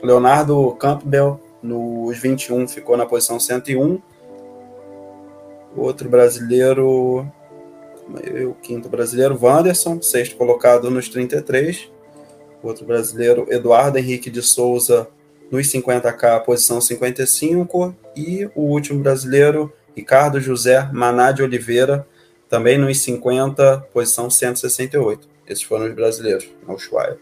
Leonardo 0.02 0.74
Campbell, 0.78 1.40
nos 1.62 2.18
21, 2.18 2.66
ficou 2.68 2.96
na 2.96 3.04
posição 3.04 3.38
101. 3.38 4.00
outro 5.76 6.08
brasileiro, 6.08 7.30
o 8.48 8.54
quinto 8.54 8.88
brasileiro, 8.88 9.38
Wanderson, 9.40 10.00
sexto 10.00 10.36
colocado 10.36 10.90
nos 10.90 11.08
33. 11.08 11.90
Outro 12.62 12.84
brasileiro, 12.84 13.46
Eduardo 13.48 13.98
Henrique 13.98 14.30
de 14.30 14.42
Souza, 14.42 15.08
nos 15.50 15.66
50K, 15.68 16.42
posição 16.44 16.80
55. 16.80 17.94
E 18.16 18.48
o 18.54 18.62
último 18.62 19.02
brasileiro, 19.02 19.72
Ricardo 19.94 20.40
José 20.40 20.88
Maná 20.92 21.32
de 21.32 21.42
Oliveira, 21.42 22.06
também 22.48 22.78
nos 22.78 22.98
50, 23.00 23.86
posição 23.92 24.30
168. 24.30 25.28
Esses 25.48 25.62
foram 25.62 25.86
os 25.86 25.94
brasileiros, 25.94 26.48
no 26.66 26.74
Ushuaia. 26.74 27.18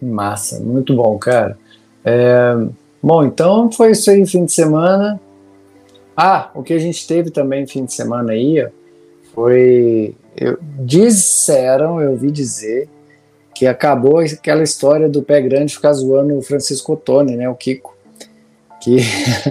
Massa, 0.00 0.60
muito 0.60 0.94
bom, 0.94 1.16
cara. 1.18 1.58
É, 2.04 2.54
bom, 3.02 3.24
então 3.24 3.70
foi 3.70 3.92
isso 3.92 4.10
aí, 4.10 4.26
fim 4.26 4.44
de 4.44 4.52
semana. 4.52 5.20
Ah, 6.16 6.50
o 6.54 6.62
que 6.62 6.72
a 6.72 6.78
gente 6.78 7.06
teve 7.06 7.30
também 7.30 7.66
fim 7.66 7.84
de 7.84 7.92
semana 7.92 8.32
aí 8.32 8.66
foi. 9.36 10.16
Eu, 10.34 10.58
disseram, 10.80 12.00
eu 12.00 12.12
ouvi 12.12 12.30
dizer, 12.30 12.88
que 13.54 13.66
acabou 13.66 14.18
aquela 14.18 14.62
história 14.62 15.08
do 15.08 15.22
pé 15.22 15.40
grande 15.40 15.74
ficar 15.74 15.92
zoando 15.92 16.36
o 16.36 16.42
Francisco 16.42 16.94
Ottoni, 16.94 17.36
né, 17.36 17.48
o 17.48 17.54
Kiko. 17.54 17.94
Que, 18.80 18.96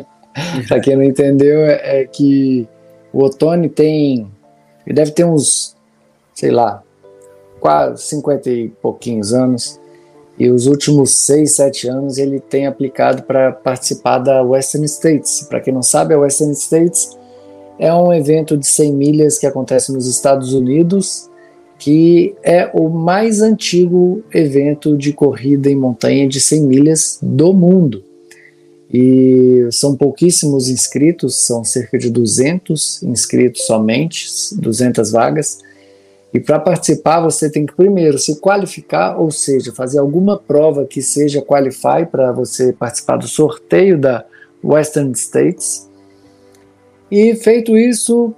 pra 0.68 0.80
quem 0.80 0.96
não 0.96 1.04
entendeu, 1.04 1.62
é, 1.62 2.02
é 2.02 2.06
que 2.06 2.68
o 3.14 3.24
Ottoni 3.24 3.70
tem. 3.70 4.28
Ele 4.86 4.96
deve 4.96 5.12
ter 5.12 5.24
uns, 5.24 5.76
sei 6.34 6.52
lá, 6.52 6.84
quase 7.60 8.04
50 8.04 8.50
e 8.50 8.70
pouquinhos 8.70 9.34
anos. 9.34 9.80
E 10.38 10.50
os 10.50 10.68
últimos 10.68 11.16
6, 11.26 11.56
7 11.56 11.88
anos 11.88 12.18
ele 12.18 12.40
tem 12.40 12.68
aplicado 12.68 13.24
para 13.24 13.52
participar 13.54 14.20
da 14.20 14.42
Western 14.42 14.86
States. 14.86 15.48
Para 15.50 15.62
quem 15.62 15.74
não 15.74 15.82
sabe, 15.82 16.14
a 16.14 16.20
Western 16.20 16.54
States 16.54 17.18
é 17.78 17.94
um 17.94 18.14
evento 18.14 18.58
de 18.58 18.66
100 18.66 18.94
milhas 18.94 19.38
que 19.38 19.46
acontece 19.46 19.92
nos 19.92 20.08
Estados 20.08 20.54
Unidos, 20.54 21.30
que 21.78 22.36
é 22.42 22.70
o 22.74 22.90
mais 22.90 23.42
antigo 23.42 24.24
evento 24.34 24.98
de 24.98 25.12
corrida 25.12 25.70
em 25.70 25.76
montanha 25.76 26.28
de 26.28 26.40
100 26.40 26.62
milhas 26.62 27.20
do 27.22 27.54
mundo. 27.54 28.04
E 28.92 29.68
são 29.72 29.96
pouquíssimos 29.96 30.70
inscritos, 30.70 31.46
são 31.46 31.64
cerca 31.64 31.98
de 31.98 32.10
200 32.10 33.04
inscritos 33.04 33.66
somente, 33.66 34.28
200 34.54 35.12
vagas. 35.12 35.60
E 36.34 36.40
para 36.40 36.60
participar, 36.60 37.22
você 37.22 37.50
tem 37.50 37.66
que 37.66 37.76
primeiro 37.76 38.18
se 38.18 38.40
qualificar, 38.40 39.20
ou 39.20 39.32
seja, 39.32 39.74
fazer 39.74 40.00
alguma 40.00 40.38
prova 40.38 40.86
que 40.86 41.02
seja 41.02 41.42
qualify 41.42 42.06
para 42.10 42.32
você 42.32 42.72
participar 42.72 43.18
do 43.18 43.28
sorteio 43.28 43.98
da 43.98 44.26
Western 44.64 45.12
States. 45.14 45.90
E 47.12 47.36
feito 47.36 47.78
isso, 47.78 48.34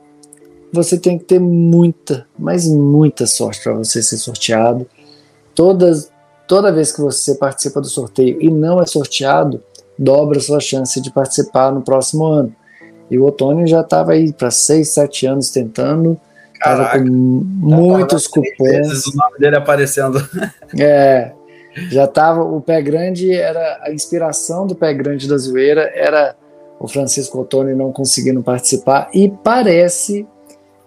você 0.71 0.97
tem 0.97 1.17
que 1.17 1.25
ter 1.25 1.39
muita, 1.39 2.27
mas 2.37 2.67
muita 2.67 3.25
sorte 3.25 3.63
para 3.63 3.73
você 3.73 4.01
ser 4.03 4.17
sorteado. 4.17 4.87
Todas, 5.55 6.11
toda 6.47 6.71
vez 6.71 6.91
que 6.91 7.01
você 7.01 7.35
participa 7.35 7.81
do 7.81 7.87
sorteio 7.87 8.41
e 8.41 8.49
não 8.49 8.81
é 8.81 8.85
sorteado, 8.85 9.63
dobra 9.97 10.39
sua 10.39 10.59
chance 10.59 11.01
de 11.01 11.11
participar 11.11 11.71
no 11.71 11.81
próximo 11.81 12.25
ano. 12.25 12.55
E 13.09 13.17
o 13.17 13.25
Otônio 13.25 13.65
já 13.65 13.81
estava 13.81 14.11
aí 14.11 14.33
para 14.33 14.51
6, 14.51 14.87
7 14.89 15.25
anos 15.27 15.49
tentando, 15.49 16.19
Caraca, 16.59 16.99
com 16.99 17.05
muitos 17.05 18.27
cupons. 18.27 19.07
O 19.07 19.15
nome 19.15 19.39
dele 19.39 19.55
aparecendo. 19.55 20.19
É, 20.77 21.31
já 21.89 22.03
estava. 22.03 22.43
O 22.43 22.59
pé 22.59 22.81
grande 22.81 23.31
era 23.31 23.79
a 23.83 23.91
inspiração 23.91 24.67
do 24.67 24.75
pé 24.75 24.93
grande 24.93 25.29
da 25.29 25.37
zoeira, 25.37 25.89
era 25.95 26.35
o 26.79 26.87
Francisco 26.87 27.39
Ottoni 27.39 27.73
não 27.73 27.91
conseguindo 27.91 28.41
participar. 28.43 29.09
E 29.13 29.29
parece 29.29 30.27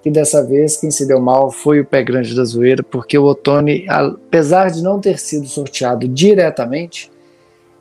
que 0.02 0.10
dessa 0.10 0.42
vez 0.42 0.76
quem 0.76 0.90
se 0.90 1.06
deu 1.06 1.20
mal 1.20 1.50
foi 1.50 1.80
o 1.80 1.84
pé 1.84 2.02
grande 2.02 2.34
da 2.34 2.44
zoeira, 2.44 2.82
porque 2.82 3.18
o 3.18 3.24
Ottoni, 3.24 3.86
apesar 3.88 4.70
de 4.70 4.82
não 4.82 5.00
ter 5.00 5.18
sido 5.18 5.46
sorteado 5.46 6.08
diretamente, 6.08 7.10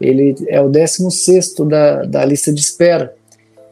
ele 0.01 0.35
é 0.47 0.61
o 0.61 0.69
16 0.69 1.55
da, 1.67 2.03
da 2.03 2.25
lista 2.25 2.51
de 2.51 2.59
espera. 2.59 3.15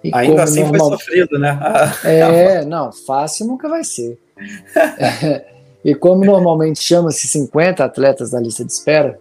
E 0.04 0.12
Ainda 0.14 0.44
assim 0.44 0.62
normal... 0.62 0.90
foi 0.90 0.98
sofrido, 0.98 1.40
né? 1.40 1.60
é, 2.06 2.66
não, 2.66 2.92
fácil 2.92 3.48
nunca 3.48 3.68
vai 3.68 3.84
ser. 3.84 4.18
e 5.84 5.96
como 5.96 6.24
normalmente 6.24 6.82
chama-se 6.82 7.28
50 7.28 7.84
atletas 7.84 8.32
da 8.32 8.40
lista 8.40 8.64
de 8.64 8.72
espera, 8.72 9.20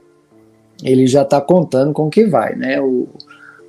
ele 0.83 1.07
já 1.07 1.23
está 1.23 1.41
contando 1.41 1.93
com 1.93 2.07
o 2.07 2.11
que 2.11 2.27
vai, 2.27 2.55
né? 2.55 2.81
O, 2.81 3.09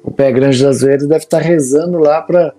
o 0.08 0.12
pé 0.12 0.32
grande 0.32 0.63
das 0.63 0.78
zoeira 0.78 1.06
deve 1.06 1.26
estar 1.26 1.39
tá 1.39 1.43
rezando 1.43 2.00
lá 2.00 2.22
para 2.22 2.54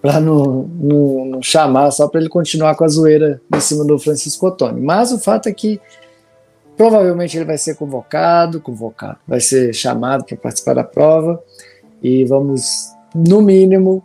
para 0.00 0.20
não, 0.20 0.68
não, 0.68 1.24
não, 1.24 1.42
chamar, 1.42 1.90
só 1.90 2.06
para 2.06 2.20
ele 2.20 2.28
continuar 2.28 2.74
com 2.74 2.84
a 2.84 2.88
zoeira 2.88 3.40
em 3.54 3.60
cima 3.60 3.86
do 3.86 3.98
Francisco 3.98 4.46
Ottoni. 4.46 4.78
Mas 4.78 5.10
o 5.12 5.18
fato 5.18 5.48
é 5.48 5.52
que 5.52 5.80
provavelmente 6.76 7.38
ele 7.38 7.46
vai 7.46 7.56
ser 7.56 7.74
convocado, 7.74 8.60
convocado, 8.60 9.16
vai 9.26 9.40
ser 9.40 9.72
chamado 9.72 10.22
para 10.24 10.36
participar 10.36 10.74
da 10.74 10.84
prova 10.84 11.42
e 12.02 12.22
vamos 12.26 12.90
no 13.14 13.40
mínimo, 13.40 14.04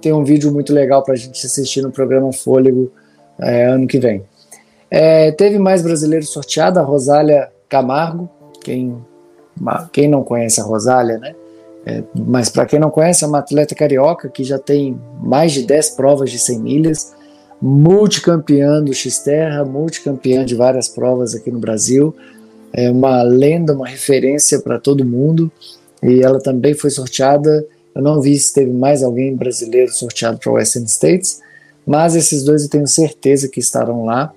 tem 0.00 0.12
um 0.12 0.22
vídeo 0.22 0.52
muito 0.52 0.72
legal 0.72 1.02
para 1.02 1.14
a 1.14 1.16
gente 1.16 1.44
assistir 1.44 1.82
no 1.82 1.90
programa 1.90 2.32
Fôlego 2.32 2.92
é, 3.40 3.64
ano 3.64 3.88
que 3.88 3.98
vem. 3.98 4.22
É, 4.88 5.32
teve 5.32 5.58
mais 5.58 5.82
brasileiros 5.82 6.30
sorteados, 6.30 6.78
a 6.78 6.82
Rosália 6.82 7.50
Camargo, 7.68 8.30
quem, 8.62 8.96
quem 9.92 10.08
não 10.08 10.22
conhece 10.22 10.60
a 10.60 10.64
Rosália, 10.64 11.18
né? 11.18 11.34
É, 11.86 12.02
mas 12.14 12.48
para 12.48 12.66
quem 12.66 12.78
não 12.78 12.90
conhece, 12.90 13.24
é 13.24 13.26
uma 13.26 13.38
atleta 13.38 13.74
carioca 13.74 14.28
que 14.28 14.44
já 14.44 14.58
tem 14.58 15.00
mais 15.22 15.52
de 15.52 15.62
10 15.62 15.90
provas 15.90 16.30
de 16.30 16.38
100 16.38 16.58
milhas, 16.60 17.14
multicampeã 17.60 18.82
do 18.82 18.92
X-Terra, 18.92 19.64
multicampeã 19.64 20.44
de 20.44 20.54
várias 20.54 20.88
provas 20.88 21.34
aqui 21.34 21.50
no 21.50 21.58
Brasil, 21.58 22.14
é 22.72 22.90
uma 22.90 23.22
lenda, 23.22 23.74
uma 23.74 23.86
referência 23.86 24.60
para 24.60 24.78
todo 24.78 25.04
mundo, 25.04 25.50
e 26.02 26.22
ela 26.22 26.40
também 26.40 26.74
foi 26.74 26.90
sorteada. 26.90 27.66
Eu 27.94 28.02
não 28.02 28.20
vi 28.20 28.38
se 28.38 28.54
teve 28.54 28.72
mais 28.72 29.02
alguém 29.02 29.34
brasileiro 29.34 29.92
sorteado 29.92 30.38
para 30.38 30.50
o 30.50 30.54
Western 30.54 30.88
States, 30.88 31.40
mas 31.86 32.14
esses 32.14 32.44
dois 32.44 32.62
eu 32.62 32.70
tenho 32.70 32.86
certeza 32.86 33.48
que 33.48 33.60
estarão 33.60 34.04
lá. 34.04 34.32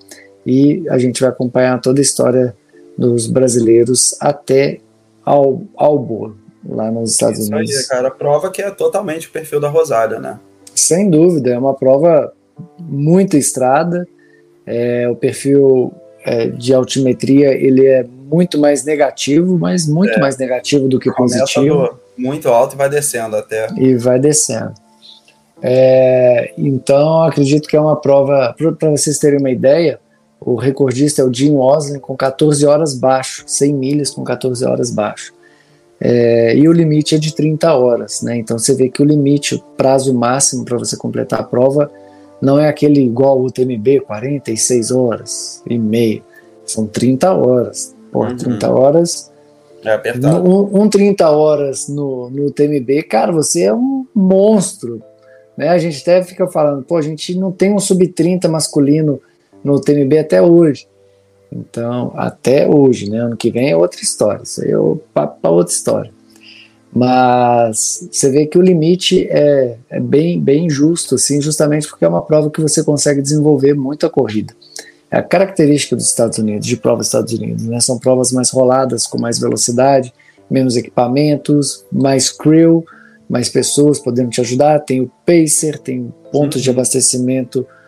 E 0.46 0.84
a 0.90 0.98
gente 0.98 1.22
vai 1.22 1.30
acompanhar 1.30 1.80
toda 1.80 2.02
a 2.02 2.02
história 2.02 2.56
dos 2.98 3.28
brasileiros 3.28 4.16
até 4.20 4.80
ao 5.24 5.64
Alboa, 5.76 6.36
lá 6.68 6.92
nos 6.92 7.12
Estados 7.12 7.40
Isso 7.40 7.54
Unidos. 7.54 7.76
Aí, 7.76 7.88
cara, 7.88 8.12
prova 8.12 8.50
que 8.50 8.62
é 8.62 8.72
totalmente 8.72 9.28
o 9.28 9.32
perfil 9.32 9.60
da 9.60 9.70
Rosália, 9.70 10.20
né? 10.20 10.40
Sem 10.76 11.10
dúvida, 11.10 11.52
é 11.52 11.58
uma 11.58 11.74
prova 11.74 12.34
muito 12.80 13.38
estrada, 13.38 14.08
é, 14.66 15.08
o 15.10 15.16
perfil 15.16 15.94
é, 16.26 16.48
de 16.48 16.74
altimetria 16.74 17.54
ele 17.54 17.86
é 17.86 18.04
muito 18.04 18.58
mais 18.58 18.84
negativo, 18.84 19.58
mas 19.58 19.88
muito 19.88 20.14
é. 20.14 20.20
mais 20.20 20.38
negativo 20.38 20.88
do 20.88 21.00
que 21.00 21.12
positivo. 21.14 21.88
Do 21.88 22.04
muito 22.18 22.48
alto 22.50 22.76
e 22.76 22.78
vai 22.78 22.90
descendo 22.90 23.36
até. 23.36 23.68
E 23.78 23.96
vai 23.96 24.20
descendo. 24.20 24.74
É, 25.62 26.54
então, 26.58 27.24
acredito 27.24 27.68
que 27.68 27.76
é 27.76 27.80
uma 27.80 27.96
prova, 27.96 28.56
para 28.78 28.90
vocês 28.90 29.18
terem 29.18 29.40
uma 29.40 29.50
ideia, 29.50 30.00
o 30.40 30.56
recordista 30.56 31.22
é 31.22 31.26
o 31.26 31.34
Jim 31.34 31.56
Oslin 31.56 32.00
com 32.00 32.16
14 32.16 32.66
horas 32.66 32.94
baixo, 32.94 33.44
100 33.48 33.74
milhas 33.74 34.10
com 34.10 34.24
14 34.24 34.66
horas 34.66 34.92
baixo. 34.92 35.34
É, 36.06 36.54
e 36.58 36.68
o 36.68 36.74
limite 36.74 37.16
é 37.16 37.18
de 37.18 37.34
30 37.34 37.74
horas, 37.74 38.22
né? 38.22 38.36
Então 38.36 38.60
você 38.60 38.76
vê 38.76 38.90
que 38.90 39.02
o 39.02 39.06
limite, 39.06 39.56
o 39.56 39.60
prazo 39.78 40.14
máximo 40.14 40.66
para 40.66 40.78
você 40.78 40.98
completar 40.98 41.40
a 41.40 41.44
prova, 41.44 41.90
não 42.42 42.60
é 42.60 42.68
aquele 42.68 43.00
igual 43.02 43.42
o 43.42 43.50
TMB, 43.50 44.02
46 44.02 44.92
horas 44.92 45.64
e 45.66 45.80
meia. 45.80 46.22
São 46.66 46.86
30 46.86 47.34
horas. 47.34 47.96
Por 48.12 48.28
uhum. 48.28 48.36
30 48.36 48.70
horas 48.70 49.32
é 49.82 49.94
apertado. 49.94 50.46
Um, 50.46 50.82
um 50.84 50.90
30 50.90 51.30
horas 51.30 51.88
no, 51.88 52.30
no 52.30 52.52
TMB, 52.52 53.04
cara, 53.04 53.32
você 53.32 53.64
é 53.64 53.74
um 53.74 54.06
monstro. 54.14 55.02
Né? 55.56 55.70
A 55.70 55.78
gente 55.78 56.02
até 56.02 56.22
fica 56.22 56.46
falando, 56.48 56.84
pô, 56.84 56.98
a 56.98 57.02
gente 57.02 57.34
não 57.34 57.50
tem 57.50 57.74
um 57.74 57.80
sub-30 57.80 58.50
masculino 58.50 59.22
no 59.64 59.80
TMB 59.80 60.18
até 60.18 60.42
hoje. 60.42 60.86
Então, 61.56 62.12
até 62.16 62.68
hoje, 62.68 63.10
né? 63.10 63.20
Ano 63.20 63.38
que 63.38 63.52
vem 63.52 63.70
é 63.70 63.78
outra 63.78 64.02
história. 64.02 64.42
Isso 64.44 64.62
aí 64.64 64.72
é 64.72 64.78
para 65.14 65.52
outra 65.52 65.74
história. 65.74 66.12
Mas 66.92 68.08
você 68.12 68.30
vê 68.30 68.46
que 68.46 68.58
o 68.58 68.62
limite 68.62 69.28
é, 69.30 69.78
é 69.90 70.00
bem, 70.00 70.40
bem 70.40 70.70
justo, 70.70 71.16
assim, 71.16 71.42
justamente 71.42 71.88
porque 71.88 72.06
é 72.06 72.08
uma 72.08 72.22
prova 72.22 72.52
que 72.52 72.62
você 72.62 72.84
consegue 72.84 73.22
desenvolver 73.22 73.74
muita 73.74 74.10
corrida. 74.10 74.54
É 75.10 75.18
a 75.18 75.24
característica 75.24 75.96
dos 75.96 76.06
Estados 76.06 76.38
Unidos, 76.38 76.68
de 76.68 76.78
provas 76.78 77.00
dos 77.00 77.08
Estados 77.08 77.34
Unidos, 77.34 77.64
né? 77.66 77.80
São 77.80 77.98
provas 77.98 78.32
mais 78.32 78.52
roladas, 78.52 79.08
com 79.08 79.20
mais 79.20 79.40
velocidade, 79.40 80.14
menos 80.50 80.76
equipamentos, 80.76 81.84
mais 81.92 82.32
crew, 82.32 82.86
mais 83.28 83.50
pessoas 83.50 84.00
podendo 84.00 84.30
te 84.30 84.42
ajudar. 84.42 84.80
Tem 84.80 85.02
o 85.02 85.12
pacer, 85.26 85.80
tem 85.80 86.14
pontos 86.32 86.58
uhum. 86.58 86.64
de 86.64 86.70
abastecimento 86.70 87.60
hum, 87.62 87.83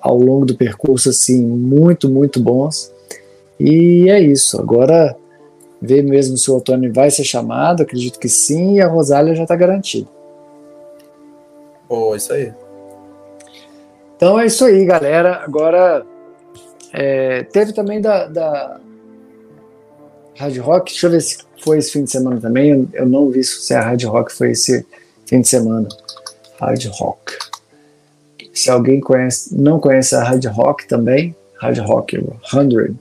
ao 0.00 0.16
longo 0.16 0.46
do 0.46 0.56
percurso, 0.56 1.10
assim, 1.10 1.44
muito, 1.44 2.08
muito 2.08 2.40
bons. 2.40 2.92
E 3.58 4.08
é 4.08 4.20
isso. 4.20 4.60
Agora, 4.60 5.16
ver 5.80 6.02
mesmo 6.02 6.36
se 6.36 6.50
o 6.50 6.56
Otônio 6.56 6.92
vai 6.92 7.10
ser 7.10 7.24
chamado, 7.24 7.82
acredito 7.82 8.18
que 8.18 8.28
sim, 8.28 8.76
e 8.76 8.80
a 8.80 8.88
Rosália 8.88 9.34
já 9.34 9.42
está 9.42 9.56
garantida. 9.56 10.08
Oh, 11.88 12.14
isso 12.14 12.32
aí. 12.32 12.52
Então 14.16 14.38
é 14.38 14.46
isso 14.46 14.64
aí, 14.64 14.84
galera. 14.84 15.42
Agora 15.44 16.06
é, 16.92 17.42
teve 17.44 17.72
também 17.72 18.00
da, 18.00 18.26
da 18.26 18.80
Hard 20.36 20.56
Rock. 20.58 20.92
Deixa 20.92 21.06
eu 21.06 21.10
ver 21.10 21.20
se 21.20 21.38
foi 21.62 21.78
esse 21.78 21.92
fim 21.92 22.04
de 22.04 22.10
semana 22.10 22.40
também. 22.40 22.70
Eu, 22.70 22.88
eu 22.92 23.06
não 23.06 23.28
vi 23.30 23.42
se 23.42 23.74
a 23.74 23.80
Hard 23.80 24.04
Rock 24.04 24.32
foi 24.32 24.52
esse 24.52 24.86
fim 25.26 25.40
de 25.40 25.48
semana. 25.48 25.88
Hard 26.60 26.84
Rock. 26.92 27.49
Se 28.52 28.70
alguém 28.70 29.00
conhece, 29.00 29.54
não 29.54 29.78
conhece 29.78 30.14
a 30.14 30.22
Hard 30.22 30.44
Rock 30.46 30.86
também, 30.86 31.34
Hard 31.60 31.78
Rock 31.78 32.24
100. 32.50 32.96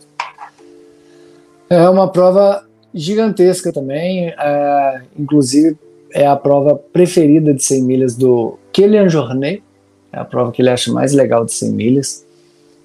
É 1.70 1.90
uma 1.90 2.12
prova 2.12 2.66
gigantesca 2.94 3.72
também, 3.72 4.34
é, 4.38 5.02
inclusive 5.18 5.78
é 6.12 6.26
a 6.26 6.36
prova 6.36 6.76
preferida 6.76 7.54
de 7.54 7.64
100 7.64 7.84
milhas 7.84 8.16
do 8.16 8.58
Kilian 8.72 9.10
Jornet, 9.10 9.64
é 10.12 10.20
a 10.20 10.26
prova 10.26 10.52
que 10.52 10.62
ele 10.62 10.70
acha 10.70 10.92
mais 10.92 11.14
legal 11.14 11.46
de 11.46 11.54
100 11.54 11.72
milhas. 11.72 12.26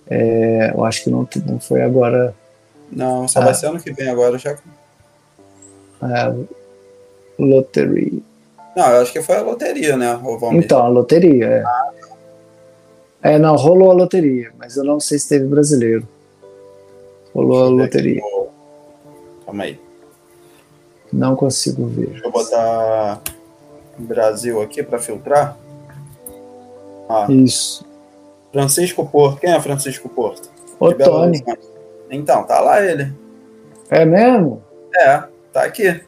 É, 0.06 0.72
eu 0.74 0.84
acho 0.84 1.04
que 1.04 1.10
não, 1.10 1.26
não 1.46 1.58
foi 1.58 1.80
agora. 1.80 2.34
Não, 2.92 3.26
só 3.26 3.40
ah, 3.40 3.46
vai 3.46 3.54
ser 3.54 3.66
ano 3.66 3.80
que 3.80 3.92
vem 3.92 4.08
agora, 4.08 4.36
já. 4.38 4.50
É, 4.52 6.34
Lottery. 7.38 8.22
Não, 8.76 8.86
eu 8.90 9.02
acho 9.02 9.12
que 9.12 9.22
foi 9.22 9.36
a 9.36 9.42
loteria, 9.42 9.96
né? 9.96 10.20
Então, 10.52 10.80
a 10.80 10.88
loteria, 10.88 11.46
é. 11.46 11.62
Ah, 11.64 11.90
é, 13.24 13.38
não, 13.38 13.56
rolou 13.56 13.90
a 13.90 13.94
loteria, 13.94 14.52
mas 14.58 14.76
eu 14.76 14.84
não 14.84 15.00
sei 15.00 15.18
se 15.18 15.30
teve 15.30 15.46
brasileiro. 15.46 16.06
Rolou 17.34 17.64
a 17.64 17.68
loteria. 17.68 18.20
Aqui, 18.20 18.50
Calma 19.46 19.64
aí. 19.64 19.80
Não 21.10 21.34
consigo 21.34 21.86
ver. 21.86 22.08
Deixa 22.08 22.26
eu 22.26 22.30
botar 22.30 23.22
Brasil 23.98 24.60
aqui 24.60 24.82
para 24.82 24.98
filtrar. 24.98 25.56
Ah. 27.08 27.26
Isso. 27.30 27.86
Francisco 28.52 29.06
Porto. 29.06 29.40
Quem 29.40 29.52
é 29.52 29.60
Francisco 29.60 30.08
Porto? 30.08 30.50
O 30.78 30.92
Tony. 30.92 31.42
Então, 32.10 32.44
tá 32.44 32.60
lá 32.60 32.84
ele. 32.84 33.10
É 33.88 34.04
mesmo? 34.04 34.62
É, 34.94 35.22
tá 35.52 35.62
aqui. 35.62 36.00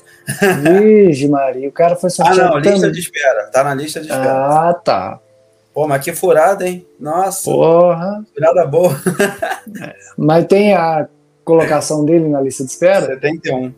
Vixe, 0.62 1.28
Maria, 1.28 1.68
o 1.68 1.72
cara 1.72 1.96
foi 1.96 2.10
sorteado. 2.10 2.40
Ah, 2.40 2.50
não, 2.50 2.58
lista 2.58 2.74
também. 2.74 2.92
de 2.92 3.00
espera. 3.00 3.46
Tá 3.46 3.64
na 3.64 3.74
lista 3.74 4.00
de 4.00 4.06
espera. 4.06 4.68
Ah, 4.68 4.74
tá. 4.74 5.20
Pô, 5.76 5.86
mas 5.86 6.02
que 6.02 6.14
furada, 6.14 6.66
hein? 6.66 6.86
Nossa. 6.98 7.50
Porra. 7.50 8.24
Furada 8.32 8.64
boa. 8.64 8.96
mas 10.16 10.46
tem 10.46 10.72
a 10.72 11.06
colocação 11.44 12.02
dele 12.02 12.30
na 12.30 12.40
lista 12.40 12.64
de 12.64 12.70
espera? 12.70 13.04
71. 13.04 13.74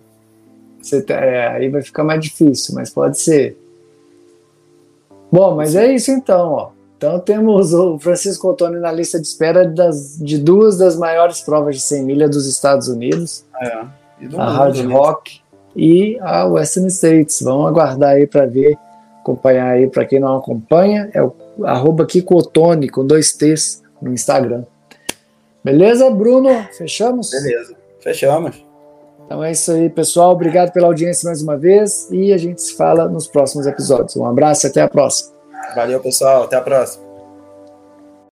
Você, 0.80 1.04
é, 1.08 1.48
aí 1.48 1.68
vai 1.68 1.82
ficar 1.82 2.04
mais 2.04 2.20
difícil, 2.20 2.76
mas 2.76 2.88
pode 2.88 3.18
ser. 3.18 3.58
Bom, 5.32 5.56
mas 5.56 5.74
é 5.74 5.92
isso 5.92 6.12
então, 6.12 6.52
ó. 6.52 6.70
Então 6.96 7.18
temos 7.18 7.74
o 7.74 7.98
Francisco 7.98 8.48
Ottoni 8.48 8.78
na 8.78 8.92
lista 8.92 9.20
de 9.20 9.26
espera 9.26 9.66
das, 9.66 10.16
de 10.20 10.38
duas 10.38 10.78
das 10.78 10.96
maiores 10.96 11.40
provas 11.40 11.74
de 11.74 11.82
100 11.82 12.04
milha 12.04 12.28
dos 12.28 12.46
Estados 12.46 12.86
Unidos. 12.86 13.44
É. 13.60 13.84
a 14.36 14.50
Hard 14.52 14.78
Rock 14.88 15.40
e 15.74 16.16
a 16.20 16.44
Western 16.44 16.88
States. 16.92 17.42
Vamos 17.42 17.66
aguardar 17.66 18.10
aí 18.10 18.24
para 18.24 18.46
ver, 18.46 18.78
acompanhar 19.18 19.72
aí 19.72 19.88
para 19.88 20.04
quem 20.04 20.20
não 20.20 20.36
acompanha. 20.36 21.10
É 21.12 21.20
o 21.20 21.34
arroba 21.64 22.06
Kikotone, 22.06 22.88
com 22.88 23.06
dois 23.06 23.32
T's 23.32 23.82
no 24.00 24.12
Instagram. 24.12 24.64
Beleza, 25.62 26.08
Bruno? 26.10 26.48
Fechamos? 26.76 27.30
Beleza, 27.30 27.74
fechamos. 28.00 28.64
Então 29.26 29.44
é 29.44 29.52
isso 29.52 29.70
aí, 29.72 29.90
pessoal. 29.90 30.32
Obrigado 30.32 30.72
pela 30.72 30.86
audiência 30.86 31.26
mais 31.26 31.42
uma 31.42 31.56
vez 31.56 32.08
e 32.10 32.32
a 32.32 32.38
gente 32.38 32.62
se 32.62 32.74
fala 32.74 33.08
nos 33.08 33.26
próximos 33.26 33.66
episódios. 33.66 34.16
Um 34.16 34.24
abraço 34.24 34.66
e 34.66 34.70
até 34.70 34.80
a 34.80 34.88
próxima. 34.88 35.32
Valeu, 35.74 36.00
pessoal. 36.00 36.44
Até 36.44 36.56
a 36.56 36.62
próxima. 36.62 37.07